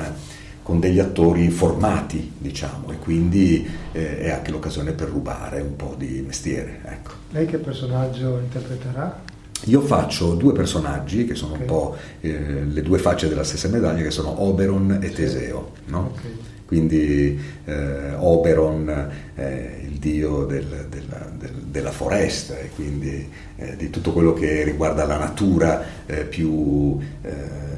[0.67, 5.95] con degli attori formati, diciamo, e quindi eh, è anche l'occasione per rubare un po'
[5.97, 6.81] di mestiere.
[6.85, 7.13] Ecco.
[7.31, 9.23] Lei che personaggio interpreterà?
[9.67, 11.63] Io faccio due personaggi che sono okay.
[11.63, 15.71] un po' eh, le due facce della stessa medaglia, che sono Oberon e Teseo.
[15.85, 16.11] No?
[16.17, 23.77] Okay quindi eh, Oberon è il dio del, della, del, della, foresta e quindi eh,
[23.77, 27.31] di tutto quello che riguarda la natura eh, più, eh,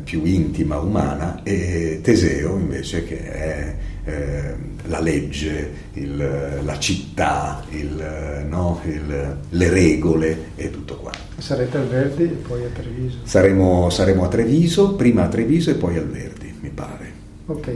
[0.03, 3.74] più, intima, umana, e Teseo invece che è
[4.05, 4.55] eh,
[4.87, 8.81] la legge, il, la città, il, no,
[9.51, 11.18] le regole e tutto quanto.
[11.37, 13.18] Sarete al Verdi e poi a Treviso?
[13.24, 17.18] Saremo, saremo a Treviso, prima a Treviso e poi al Verdi, mi pare.
[17.51, 17.71] Ok,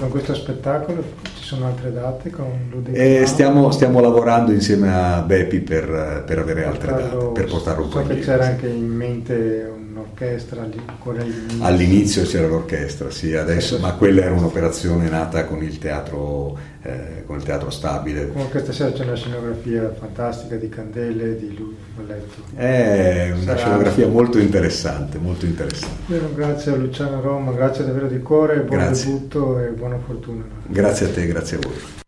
[0.00, 1.02] con questo spettacolo
[1.34, 6.66] ci sono altre date con eh, stiamo, stiamo, lavorando insieme a Bepi per, per avere
[6.66, 11.64] altre date, per portarlo un po' So che c'era anche in mente un'orchestra ancora all'inizio.
[11.64, 17.36] All'inizio c'era l'orchestra, sì, adesso, ma quella era un'operazione nata con il teatro, eh, con
[17.36, 18.28] il teatro stabile.
[18.28, 22.42] Comunque stasera c'è una scenografia fantastica di candele, di lui, ho letto.
[22.54, 23.56] È una Sarà...
[23.56, 26.02] scenografia molto interessante, molto interessante.
[26.06, 29.06] Bene, grazie a Luciano Roma, grazie davvero di cuore, buon grazie.
[29.06, 30.44] debutto e buona fortuna.
[30.66, 32.02] Grazie a te, grazie a voi.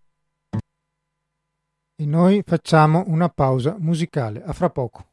[1.99, 4.43] E noi facciamo una pausa musicale.
[4.45, 5.07] A fra poco.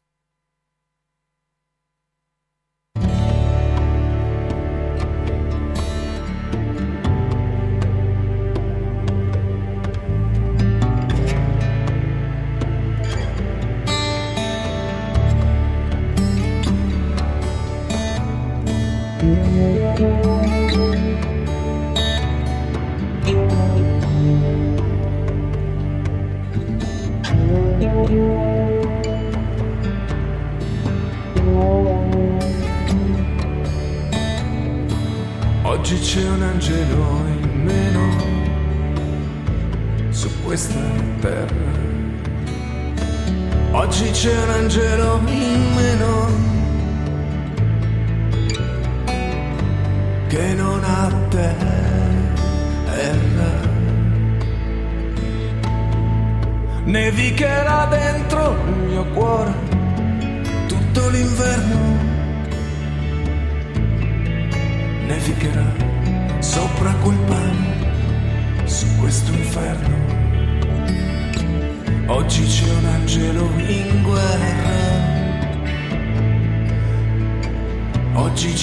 [44.24, 44.32] Oggi
[44.68, 45.43] c'è un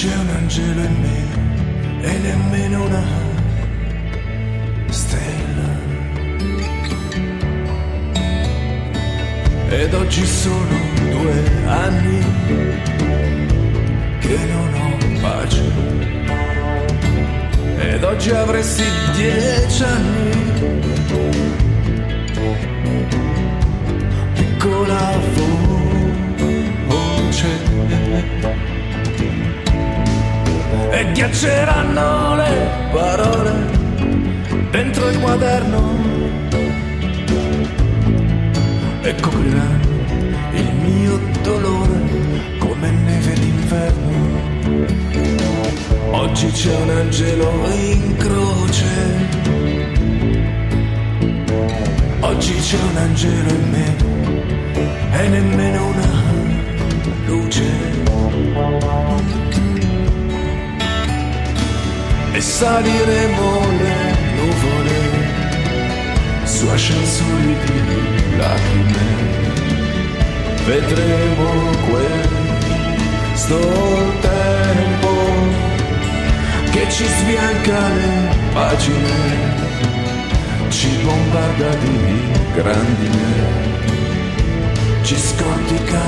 [0.01, 3.05] c'è un angelo in me e nemmeno una
[4.89, 5.69] stella.
[9.69, 10.79] ed oggi sono
[11.11, 12.25] due anni
[14.21, 15.71] che non ho pace
[17.77, 18.85] ed oggi avresti
[19.17, 21.60] dieci anni
[31.21, 33.53] ghiacceranno le parole
[34.71, 35.99] dentro il quaderno
[39.03, 39.89] e copriranno
[40.55, 44.39] il mio dolore come neve d'inverno.
[46.13, 49.29] Oggi c'è un angelo in croce.
[52.21, 53.97] Oggi c'è un angelo in me
[55.19, 56.23] e nemmeno una
[57.27, 57.91] luce.
[62.33, 63.97] E saliremo le
[64.37, 64.99] nuvole
[66.45, 69.09] su ascensori di lacrime.
[70.65, 71.49] Vedremo
[71.91, 73.59] questo
[74.21, 75.13] tempo
[76.71, 79.15] che ci sbianca le pagine,
[80.69, 81.99] ci bombarda di
[82.55, 83.69] grandine
[85.11, 86.01] ci scortica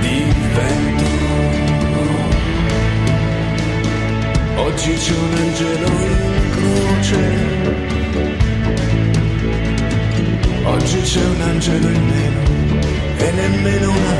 [0.00, 0.24] di
[0.54, 1.35] vento.
[4.58, 7.20] Oggi c'è un angelo in croce.
[10.64, 12.40] Oggi c'è un angelo in meno
[13.16, 14.14] e nemmeno una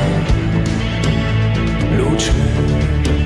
[1.95, 3.16] luce.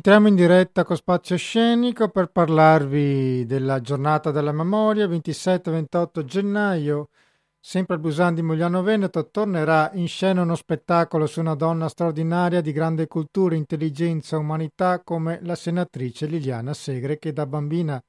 [0.00, 7.10] E rientriamo in diretta con Spazio Scenico per parlarvi della giornata della memoria, 27-28 gennaio,
[7.60, 12.62] sempre al Busan di Mogliano Veneto, tornerà in scena uno spettacolo su una donna straordinaria
[12.62, 18.02] di grande cultura, intelligenza, umanità come la senatrice Liliana Segre che da bambina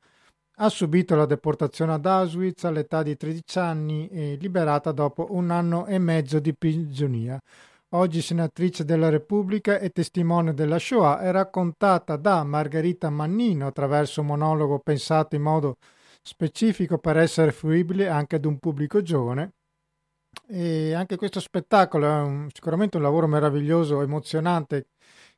[0.60, 5.86] ha subito la deportazione ad Auschwitz all'età di 13 anni e liberata dopo un anno
[5.88, 7.38] e mezzo di prigionia
[7.94, 14.28] oggi senatrice della Repubblica e testimone della Shoah, è raccontata da Margherita Mannino attraverso un
[14.28, 15.78] monologo pensato in modo
[16.22, 19.54] specifico per essere fruibile anche ad un pubblico giovane.
[20.48, 24.88] E anche questo spettacolo è un, sicuramente un lavoro meraviglioso, emozionante,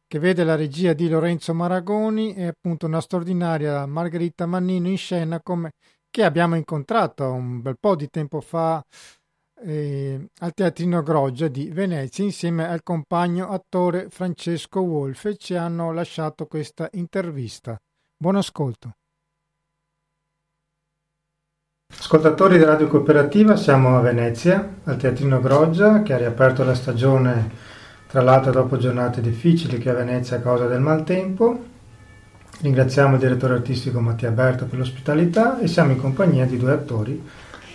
[0.05, 5.41] che vede la regia di Lorenzo Maragoni e appunto una straordinaria Margherita Mannino in scena
[5.41, 5.71] come,
[6.11, 8.83] che abbiamo incontrato un bel po' di tempo fa
[9.65, 16.45] eh, al Teatrino Groggia di Venezia insieme al compagno attore Francesco Wolfe ci hanno lasciato
[16.45, 17.77] questa intervista.
[18.17, 18.91] Buon ascolto.
[21.95, 27.51] Ascoltatori di Radio Cooperativa, siamo a Venezia, al Teatrino Groggia, che ha riaperto la stagione,
[28.07, 31.71] tra l'altro dopo giornate difficili che a Venezia a causa del maltempo.
[32.61, 37.23] Ringraziamo il direttore artistico Mattia Berto per l'ospitalità e siamo in compagnia di due attori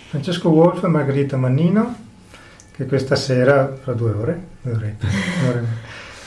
[0.08, 1.94] Francesco Wolf e Margherita Mannino,
[2.70, 5.06] che questa sera, fra due ore, due orette,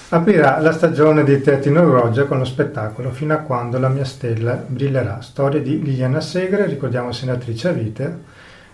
[0.09, 4.53] aprirà la stagione di Teatrino Roggia con lo spettacolo Fino a quando la mia stella
[4.53, 8.19] brillerà, storia di Liliana Segre, ricordiamo senatrice a vita,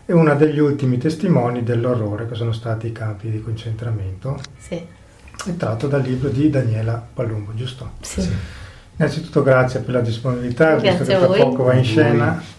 [0.05, 4.37] e una degli ultimi testimoni dell'orrore che sono stati i campi di concentramento.
[4.57, 4.75] Sì.
[4.75, 7.91] È tratto dal libro di Daniela Palumbo, giusto?
[8.01, 8.21] Sì.
[8.21, 8.35] sì.
[8.97, 12.55] Innanzitutto grazie per la disponibilità, grazie visto che tra poco va in scena.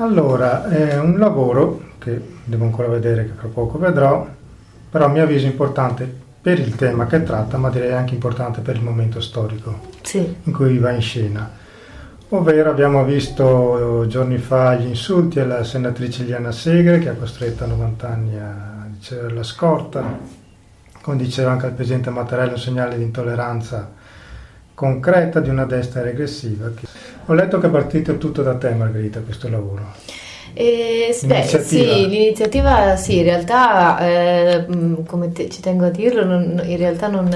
[0.00, 4.28] Allora, è un lavoro che devo ancora vedere, che tra poco vedrò,
[4.88, 6.08] però a mio avviso importante
[6.40, 10.36] per il tema che tratta, ma direi anche importante per il momento storico sì.
[10.44, 11.50] in cui va in scena.
[12.28, 17.66] Ovvero abbiamo visto giorni fa gli insulti alla senatrice Liana Segre che ha costretto a
[17.66, 20.16] 90 anni a ricevere la scorta,
[21.00, 23.90] come diceva anche il Presidente Mattarella, un segnale di intolleranza
[24.74, 26.70] concreta di una destra regressiva.
[27.30, 30.27] Ho letto che è partito tutto da te Margherita questo lavoro.
[30.54, 34.66] Eh, beh, sì, l'iniziativa sì, in realtà, eh,
[35.06, 37.32] come te, ci tengo a dirlo, non, in realtà non,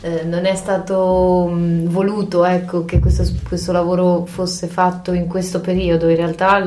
[0.00, 5.60] eh, non è stato mh, voluto ecco, che questo, questo, lavoro fosse fatto in questo
[5.60, 6.62] periodo, in realtà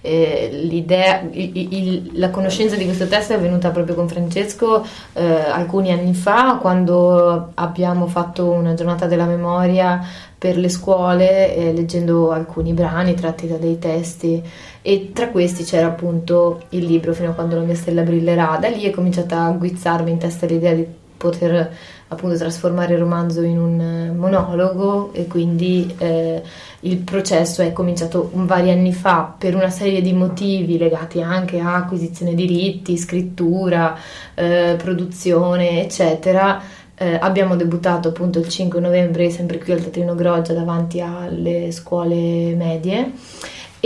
[0.00, 5.24] eh, l'idea, il, il, la conoscenza di questo testo è venuta proprio con Francesco eh,
[5.24, 10.00] alcuni anni fa, quando abbiamo fatto una giornata della memoria
[10.38, 14.42] per le scuole, eh, leggendo alcuni brani tratti da dei testi
[14.86, 18.58] e tra questi c'era appunto il libro Fino a quando la mia stella brillerà.
[18.60, 21.74] Da lì è cominciata a guizzarmi in testa l'idea di poter
[22.08, 26.42] appunto trasformare il romanzo in un eh, monologo e quindi eh,
[26.80, 31.76] il processo è cominciato vari anni fa per una serie di motivi legati anche a
[31.76, 33.96] acquisizione diritti, scrittura,
[34.34, 36.60] eh, produzione, eccetera.
[36.94, 42.54] Eh, abbiamo debuttato appunto il 5 novembre sempre qui al Teatrino Groggia davanti alle scuole
[42.54, 43.12] medie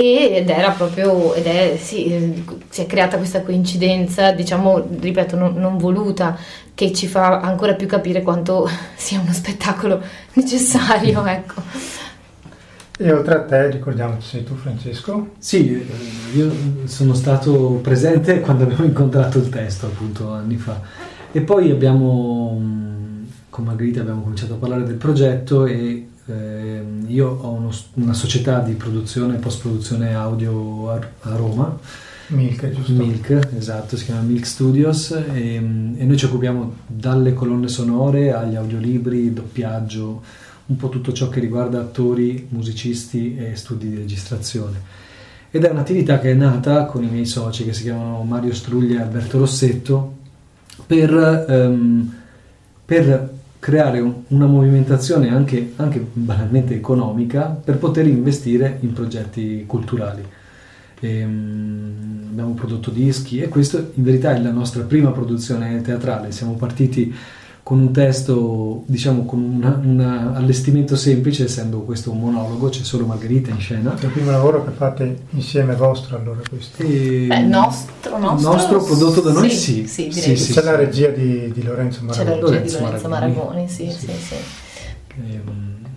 [0.00, 5.76] ed era proprio, ed è, sì, si è creata questa coincidenza, diciamo, ripeto, non, non
[5.76, 6.38] voluta,
[6.72, 10.00] che ci fa ancora più capire quanto sia uno spettacolo
[10.34, 11.62] necessario, ecco.
[12.96, 15.30] E oltre a te, ricordiamo, sei tu Francesco?
[15.38, 15.84] Sì,
[16.32, 16.52] io
[16.84, 20.80] sono stato presente quando abbiamo incontrato il testo, appunto, anni fa.
[21.32, 22.60] E poi abbiamo,
[23.50, 28.60] con Margherita abbiamo cominciato a parlare del progetto e eh, io ho uno, una società
[28.60, 31.78] di produzione e post-produzione audio a, a Roma.
[32.28, 32.92] Milk, giusto?
[32.92, 38.54] Milk, esatto, si chiama Milk Studios e, e noi ci occupiamo dalle colonne sonore agli
[38.54, 40.22] audiolibri, doppiaggio,
[40.66, 45.06] un po' tutto ciò che riguarda attori, musicisti e studi di registrazione.
[45.50, 48.98] Ed è un'attività che è nata con i miei soci che si chiamano Mario Struglia
[48.98, 50.16] e Alberto Rossetto
[50.86, 52.12] per, um,
[52.84, 60.24] per creare un, una movimentazione anche, anche, banalmente economica per poter investire in progetti culturali.
[61.00, 66.32] E, um, abbiamo prodotto dischi e questo in verità è la nostra prima produzione teatrale.
[66.32, 67.14] Siamo partiti
[67.68, 70.00] con un testo, diciamo, con un
[70.34, 73.94] allestimento semplice, essendo questo un monologo, c'è solo Margherita in scena.
[73.94, 76.82] È il primo lavoro che fate insieme vostro, allora questo?
[76.82, 77.26] E...
[77.28, 79.86] Beh, nostro, nostro, nostro prodotto da noi, sì.
[79.86, 82.16] sì, sì, sì c'è la regia di, di Lorenzo Maragoni.
[82.16, 84.34] C'è la regia Lorenzo di Lorenzo Maragoni, Maragoni sì, sì, sì.
[85.06, 85.40] Che,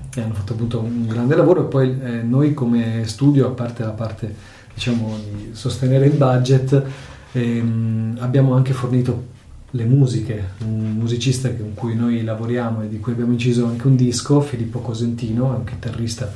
[0.09, 3.84] che hanno fatto appunto un grande lavoro e poi eh, noi come studio, a parte
[3.84, 4.36] la parte
[4.74, 6.84] diciamo di sostenere il budget,
[7.32, 9.39] ehm, abbiamo anche fornito
[9.72, 13.95] le musiche, un musicista con cui noi lavoriamo e di cui abbiamo inciso anche un
[13.95, 16.32] disco, Filippo Cosentino, è un chitarrista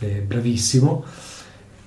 [0.00, 1.04] eh, bravissimo,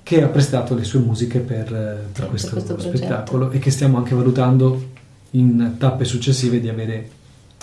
[0.02, 3.98] che ha prestato le sue musiche per, eh, per questo, questo spettacolo e che stiamo
[3.98, 4.92] anche valutando
[5.30, 7.08] in tappe successive di avere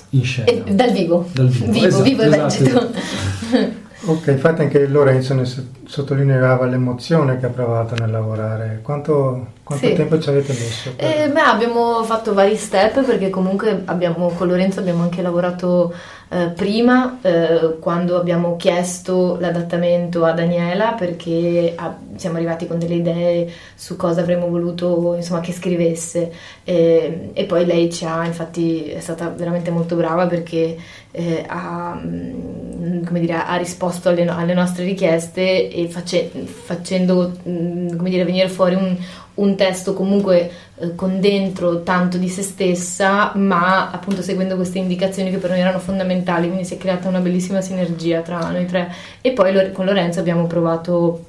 [0.09, 0.49] in scena.
[0.49, 1.27] E dal vivo.
[1.33, 3.79] Dal vivo, vivo, esatto, vivo esatto.
[4.03, 5.45] Ok, infatti anche Lorenzo ne
[5.91, 8.79] sottolineava l'emozione che ha provato nel lavorare.
[8.81, 9.93] Quanto, quanto sì.
[9.93, 10.93] tempo ci avete messo?
[10.95, 11.05] Per...
[11.05, 15.93] Eh, beh, abbiamo fatto vari step perché comunque abbiamo, con Lorenzo abbiamo anche lavorato
[16.33, 22.95] eh, prima eh, quando abbiamo chiesto l'adattamento a Daniela perché ah, siamo arrivati con delle
[22.95, 26.31] idee su cosa avremmo voluto insomma, che scrivesse
[26.63, 30.77] e, e, poi lei ci ha infatti è stata veramente molto brava perché
[31.11, 35.41] eh, ha, mm, dire, ha, risposto alle, alle, nostre richieste
[35.83, 38.95] e face, facendo mm, dire, venire fuori un,
[39.35, 45.29] un testo comunque eh, con dentro tanto di se stessa, ma appunto seguendo queste indicazioni
[45.29, 48.91] che per noi erano fondamentali, quindi si è creata una bellissima sinergia tra noi tre.
[49.21, 51.25] E poi con Lorenzo abbiamo provato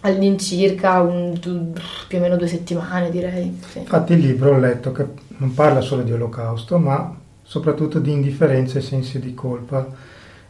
[0.00, 1.38] all'incirca un,
[2.06, 3.58] più o meno due settimane, direi.
[3.70, 3.78] Sì.
[3.78, 5.06] Infatti il libro ho letto che
[5.38, 9.86] non parla solo di olocausto, ma soprattutto di indifferenza e sensi di colpa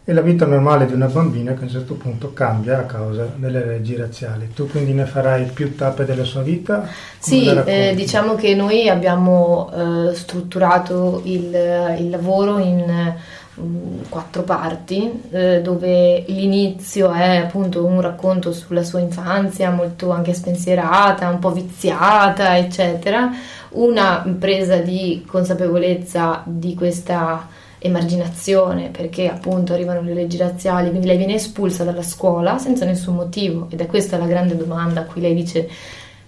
[0.07, 3.27] e la vita normale di una bambina che a un certo punto cambia a causa
[3.37, 4.51] delle leggi razziali.
[4.53, 6.81] Tu quindi ne farai più tappe della sua vita?
[6.81, 13.15] Come sì, eh, diciamo che noi abbiamo eh, strutturato il, il, lavoro in
[13.55, 20.35] um, quattro parti, eh, dove l'inizio è appunto un racconto sulla sua infanzia, molto anche
[20.35, 23.31] spensierata, un po' viziata, eccetera,
[23.71, 31.19] una presa di consapevolezza di questa emarginazione perché appunto arrivano le leggi razziali, quindi lei
[31.19, 35.21] viene espulsa dalla scuola senza nessun motivo ed è questa la grande domanda a cui
[35.21, 35.69] lei dice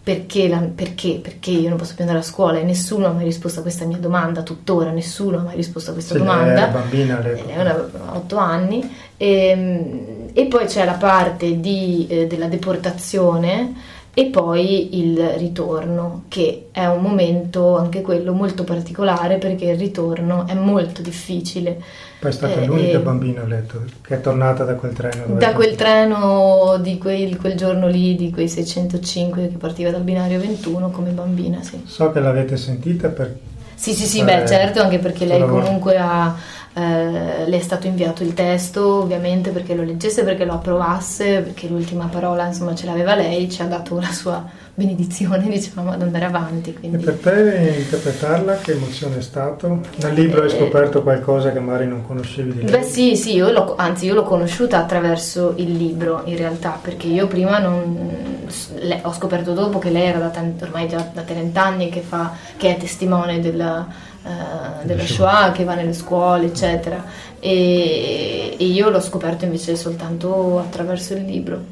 [0.03, 2.59] perché, la, perché, perché io non posso più andare a scuola?
[2.59, 5.95] E nessuno ha mai risposto a questa mia domanda, tuttora nessuno ha mai risposto a
[5.95, 6.69] questa sì, domanda.
[6.69, 8.89] È bambina, lei una, 8 anni.
[9.17, 13.75] E, ehm, e, poi c'è la parte di, eh, della deportazione
[14.19, 20.47] e poi il ritorno, che è un momento anche quello molto particolare perché il ritorno
[20.47, 21.79] è molto difficile.
[22.19, 25.35] Poi è stata eh, l'unica bambina, ho letto, che è tornata da quel treno.
[25.35, 30.41] Da quel treno di quel, quel, giorno lì, di quei 605 che partiva dal binario
[30.41, 31.83] 21 come bambina, sì.
[31.85, 33.37] So che l'avete sentita per...
[33.75, 36.35] Sì, sì, sì, beh, certo, anche perché lei comunque ha
[36.79, 41.69] eh, le è stato inviato il testo ovviamente perché lo leggesse, perché lo approvasse, perché
[41.69, 44.45] l'ultima parola insomma ce l'aveva lei, ci ha dato la sua
[44.77, 46.73] benedizione diciamo ad andare avanti.
[46.73, 46.99] Quindi...
[46.99, 49.81] E per te interpretarla che emozione è stato?
[49.97, 52.71] Nel libro hai eh, scoperto qualcosa che magari non conoscevi di lei?
[52.71, 57.27] Beh sì, sì, io anzi io l'ho conosciuta attraverso il libro in realtà perché io
[57.27, 58.47] prima non,
[58.79, 62.01] le, ho scoperto dopo che lei era da tanti, ormai già da 30 anni che,
[62.01, 67.05] fa, che è testimone della eh, della Shoah che va nelle scuole, eccetera.
[67.39, 71.63] E, e, io l'ho scoperto invece soltanto attraverso il libro,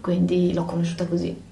[0.00, 1.47] quindi l'ho conosciuta così.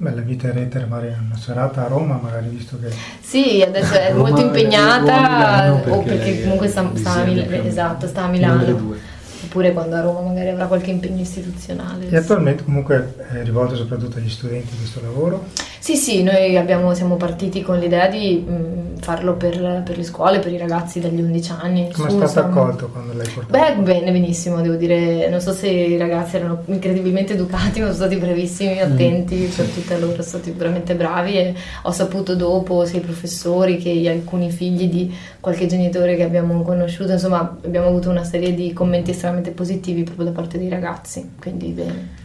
[0.00, 2.88] Beh, la vita eretere, magari una serata a Roma, magari visto che...
[3.20, 8.22] Sì, adesso è molto impegnata, o perché, perché comunque sta, sta, a Mil- esatto, sta
[8.22, 8.96] a Milano.
[9.44, 12.08] oppure quando a Roma magari avrà qualche impegno istituzionale.
[12.08, 15.48] E attualmente comunque è rivolto soprattutto agli studenti questo lavoro?
[15.80, 20.38] Sì, sì, noi abbiamo, siamo partiti con l'idea di mh, farlo per, per, le scuole,
[20.38, 21.90] per i ragazzi dagli 11 anni.
[21.90, 23.80] Come è stato accolto quando l'hai portato?
[23.80, 27.94] Beh, bene, benissimo, devo dire, non so se i ragazzi erano incredibilmente educati, ma sono
[27.94, 28.92] stati bravissimi, mm.
[28.92, 29.56] attenti mm.
[29.56, 34.06] per tutte loro, sono stati veramente bravi e ho saputo dopo sia i professori che
[34.10, 39.12] alcuni figli di qualche genitore che abbiamo conosciuto, insomma abbiamo avuto una serie di commenti
[39.12, 42.18] estremamente positivi proprio da parte dei ragazzi, quindi bene.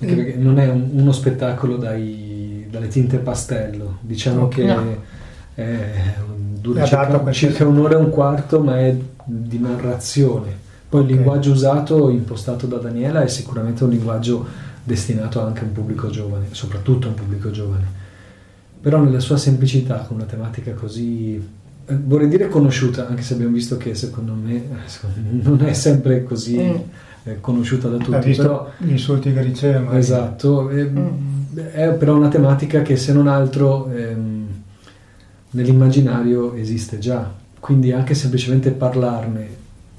[0.00, 2.27] Anche perché non è un, uno spettacolo dai,
[2.70, 5.02] dalle tinte pastello, diciamo che no.
[5.54, 6.14] è,
[6.60, 10.66] dura circa, circa, un'ora e un quarto, ma è di narrazione.
[10.88, 11.12] Poi okay.
[11.12, 14.46] il linguaggio usato, impostato da Daniela, è sicuramente un linguaggio
[14.82, 18.06] destinato anche a un pubblico giovane, soprattutto a un pubblico giovane.
[18.80, 21.34] Però nella sua semplicità, con una tematica così
[21.86, 25.72] eh, vorrei dire conosciuta, anche se abbiamo visto che secondo me, secondo me non è
[25.72, 26.58] sempre così.
[26.58, 28.14] Mm eh, conosciuta da tutti.
[28.14, 29.96] Ha visto però, gli insulti che riceve.
[29.96, 31.37] Esatto, è, mm.
[31.72, 34.46] È, però una tematica che se non altro ehm,
[35.50, 39.46] nell'immaginario esiste già, quindi anche semplicemente parlarne,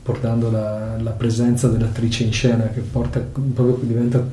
[0.02, 4.26] portando la, la presenza dell'attrice in scena che porta, proprio diventa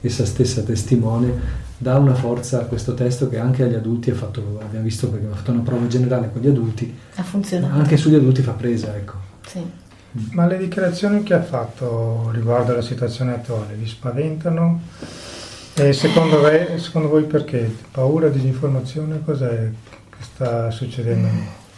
[0.00, 4.60] essa stessa testimone, dà una forza a questo testo che anche agli adulti ha fatto,
[4.62, 7.74] abbiamo visto perché ha fatto una prova generale con gli adulti, ha funzionato.
[7.74, 9.14] Anche sugli adulti fa presa, ecco.
[9.46, 9.60] Sì.
[10.30, 14.80] Ma le dichiarazioni che ha fatto riguardo alla situazione attuale vi spaventano?
[15.78, 17.70] E secondo, voi, secondo voi perché?
[17.90, 19.20] Paura, disinformazione?
[19.22, 19.68] Cos'è
[20.08, 21.28] che sta succedendo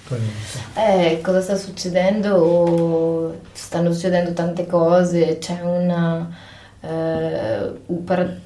[0.05, 1.17] attualmente?
[1.17, 3.41] Eh, cosa sta succedendo?
[3.51, 6.31] Stanno succedendo tante cose, c'è una...
[6.81, 7.73] Eh,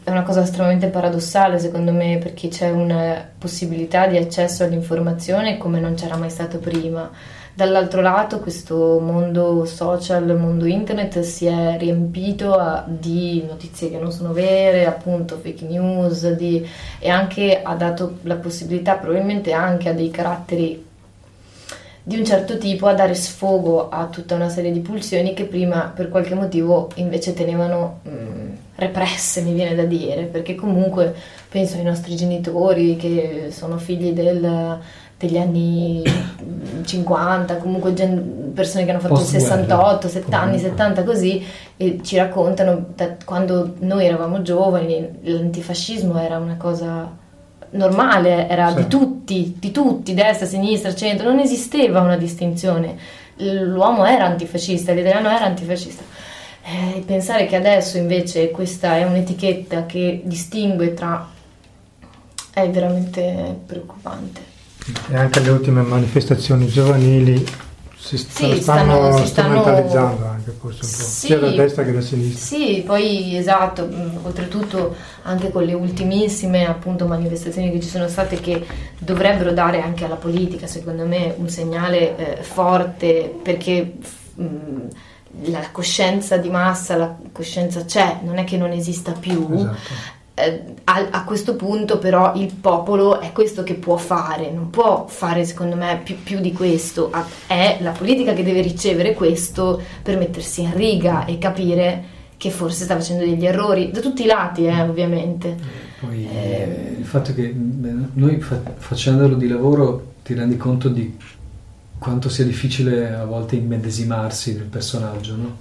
[0.04, 5.80] è una cosa estremamente paradossale secondo me perché c'è una possibilità di accesso all'informazione come
[5.80, 7.10] non c'era mai stato prima
[7.54, 14.10] Dall'altro lato questo mondo social, mondo internet si è riempito a, di notizie che non
[14.10, 16.66] sono vere, appunto fake news, di,
[16.98, 20.90] e anche ha dato la possibilità probabilmente anche a dei caratteri
[22.04, 25.92] di un certo tipo a dare sfogo a tutta una serie di pulsioni che prima
[25.94, 31.14] per qualche motivo invece tenevano mm, represse, mi viene da dire, perché comunque
[31.48, 34.80] penso ai nostri genitori che sono figli del
[35.22, 36.02] degli anni
[36.84, 37.92] 50, comunque
[38.52, 41.46] persone che hanno fatto il 68, 70 anni, 70 così,
[41.76, 47.08] e ci raccontano da quando noi eravamo giovani l'antifascismo era una cosa
[47.70, 48.74] normale, era sì.
[48.76, 52.96] di tutti, di tutti, destra, sinistra, centro, non esisteva una distinzione.
[53.36, 56.02] L'uomo era antifascista, l'italiano era antifascista.
[56.64, 61.28] Eh, pensare che adesso invece questa è un'etichetta che distingue tra
[62.54, 64.51] è veramente preoccupante
[65.10, 67.44] e anche le ultime manifestazioni giovanili
[68.02, 71.92] si, sì, stanno, si stanno strumentalizzando anche forse un po', sì, sia da destra che
[71.92, 72.56] da sinistra.
[72.56, 78.40] Sì, poi esatto, mm, oltretutto anche con le ultimissime appunto manifestazioni che ci sono state
[78.40, 78.66] che
[78.98, 83.92] dovrebbero dare anche alla politica, secondo me, un segnale eh, forte perché
[84.34, 84.88] mh, mm,
[85.44, 89.48] la coscienza di massa, la coscienza c'è, non è che non esista più.
[89.54, 94.70] Esatto eh, a, a, questo punto però il popolo è questo che può fare, non
[94.70, 97.12] può fare secondo me più, più, di questo,
[97.46, 102.04] è la politica che deve ricevere questo per mettersi in riga e capire
[102.38, 105.54] che forse sta facendo degli errori, da tutti i lati eh, ovviamente.
[106.00, 111.16] Poi eh, il fatto che noi fa, facendolo di lavoro ti rendi conto di
[111.98, 115.56] quanto sia difficile a volte immedesimarsi nel personaggio, no?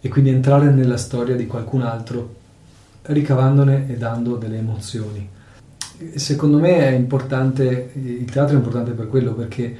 [0.00, 2.44] E quindi entrare nella storia di qualcun altro
[3.06, 5.28] ricavandone e dando delle emozioni.
[6.14, 9.76] Secondo me è importante, il teatro è importante per quello perché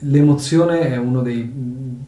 [0.00, 1.50] l'emozione è uno dei,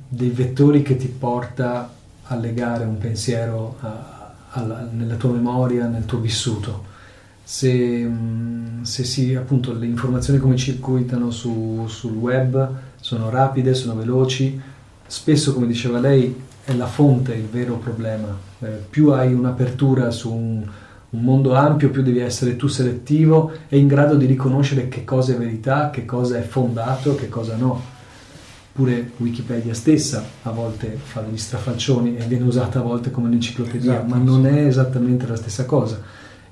[0.08, 1.92] dei vettori che ti porta
[2.24, 6.86] a legare un pensiero a, a, nella tua memoria, nel tuo vissuto.
[7.42, 8.10] Se,
[8.82, 12.70] se si, appunto, le informazioni come circuitano su, sul web
[13.00, 14.60] sono rapide, sono veloci,
[15.06, 18.36] spesso, come diceva lei, è la fonte il vero problema.
[18.58, 20.62] Eh, più hai un'apertura su un,
[21.10, 25.32] un, mondo ampio, più devi essere tu selettivo e in grado di riconoscere che cosa
[25.32, 27.96] è verità, che cosa è fondato, che cosa no.
[28.72, 33.94] Pure Wikipedia stessa a volte fa degli strafalcioni e viene usata a volte come un'enciclopedia,
[33.94, 35.98] esatto, ma non è esattamente la stessa cosa.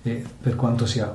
[0.03, 1.15] E per quanto sia,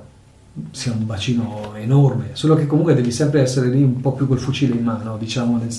[0.70, 4.38] sia, un bacino enorme, solo che comunque devi sempre essere lì un po' più col
[4.38, 5.76] fucile in mano, diciamo, nel,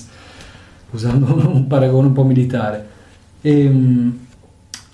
[0.91, 2.91] usando un paragone un po' militare
[3.43, 4.19] e, ehm,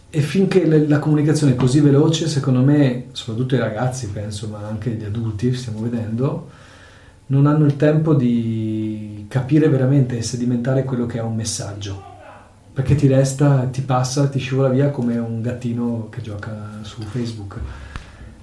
[0.09, 4.67] e finché le, la comunicazione è così veloce, secondo me, soprattutto i ragazzi, penso, ma
[4.67, 6.49] anche gli adulti, stiamo vedendo,
[7.27, 12.07] non hanno il tempo di capire veramente e sedimentare quello che è un messaggio.
[12.73, 17.59] perché ti resta, ti passa, ti scivola via come un gattino che gioca su Facebook.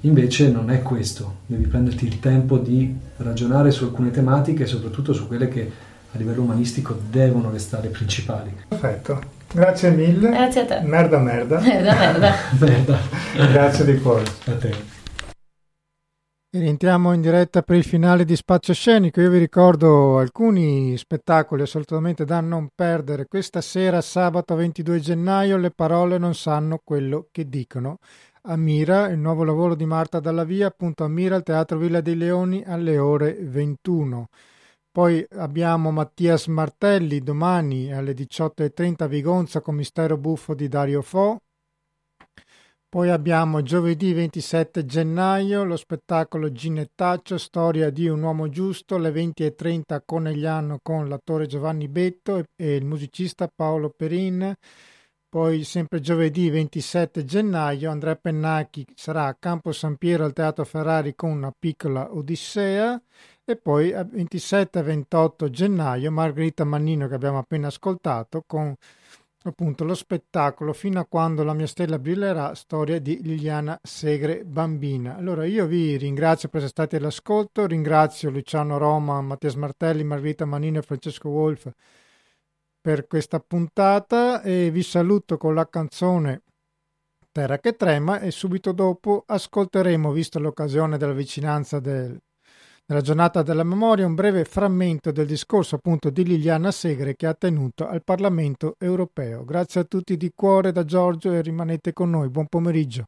[0.00, 5.14] Invece non è questo, devi prenderti il tempo di ragionare su alcune tematiche e soprattutto
[5.14, 5.72] su quelle che
[6.12, 8.52] a livello umanistico devono restare principali.
[8.68, 9.20] Perfetto,
[9.56, 10.28] grazie mille.
[10.30, 10.80] Grazie a te.
[10.80, 11.60] Merda merda.
[11.60, 12.34] Merda merda.
[12.60, 12.98] merda.
[13.50, 14.24] grazie di cuore.
[14.46, 14.94] A te.
[16.48, 19.20] E rientriamo in diretta per il finale di Spazio Scenico.
[19.20, 23.26] Io vi ricordo alcuni spettacoli assolutamente da non perdere.
[23.26, 27.98] Questa sera, sabato 22 gennaio, le parole non sanno quello che dicono.
[28.42, 32.62] Amira, il nuovo lavoro di Marta Dalla Via, appunto Amira al Teatro Villa dei Leoni
[32.64, 34.28] alle ore 21.
[34.96, 41.42] Poi abbiamo Mattias Martelli domani alle 18.30 a Vigonza con Mistero Buffo di Dario Fo.
[42.88, 49.82] Poi abbiamo giovedì 27 gennaio lo spettacolo Ginettaccio, storia di un uomo giusto, alle 20.30
[49.88, 54.50] a Conegliano con l'attore Giovanni Betto e il musicista Paolo Perin.
[55.28, 61.14] Poi sempre giovedì 27 gennaio Andrea Pennacchi sarà a Campo San Piero al Teatro Ferrari
[61.14, 62.98] con una piccola Odissea
[63.48, 68.74] e poi a 27 e 28 gennaio Margherita Mannino che abbiamo appena ascoltato con
[69.44, 75.14] appunto lo spettacolo Fino a quando la mia stella brillerà, storia di Liliana Segre bambina.
[75.14, 80.80] Allora io vi ringrazio per essere stati all'ascolto, ringrazio Luciano Roma, Mattia Martelli, Margherita Manino
[80.80, 81.70] e Francesco Wolf
[82.80, 86.42] per questa puntata e vi saluto con la canzone
[87.30, 92.18] Terra che trema e subito dopo ascolteremo, visto l'occasione della vicinanza del
[92.88, 97.34] nella giornata della memoria un breve frammento del discorso appunto di Liliana Segre che ha
[97.34, 99.44] tenuto al Parlamento europeo.
[99.44, 102.28] Grazie a tutti di cuore da Giorgio e rimanete con noi.
[102.28, 103.06] Buon pomeriggio.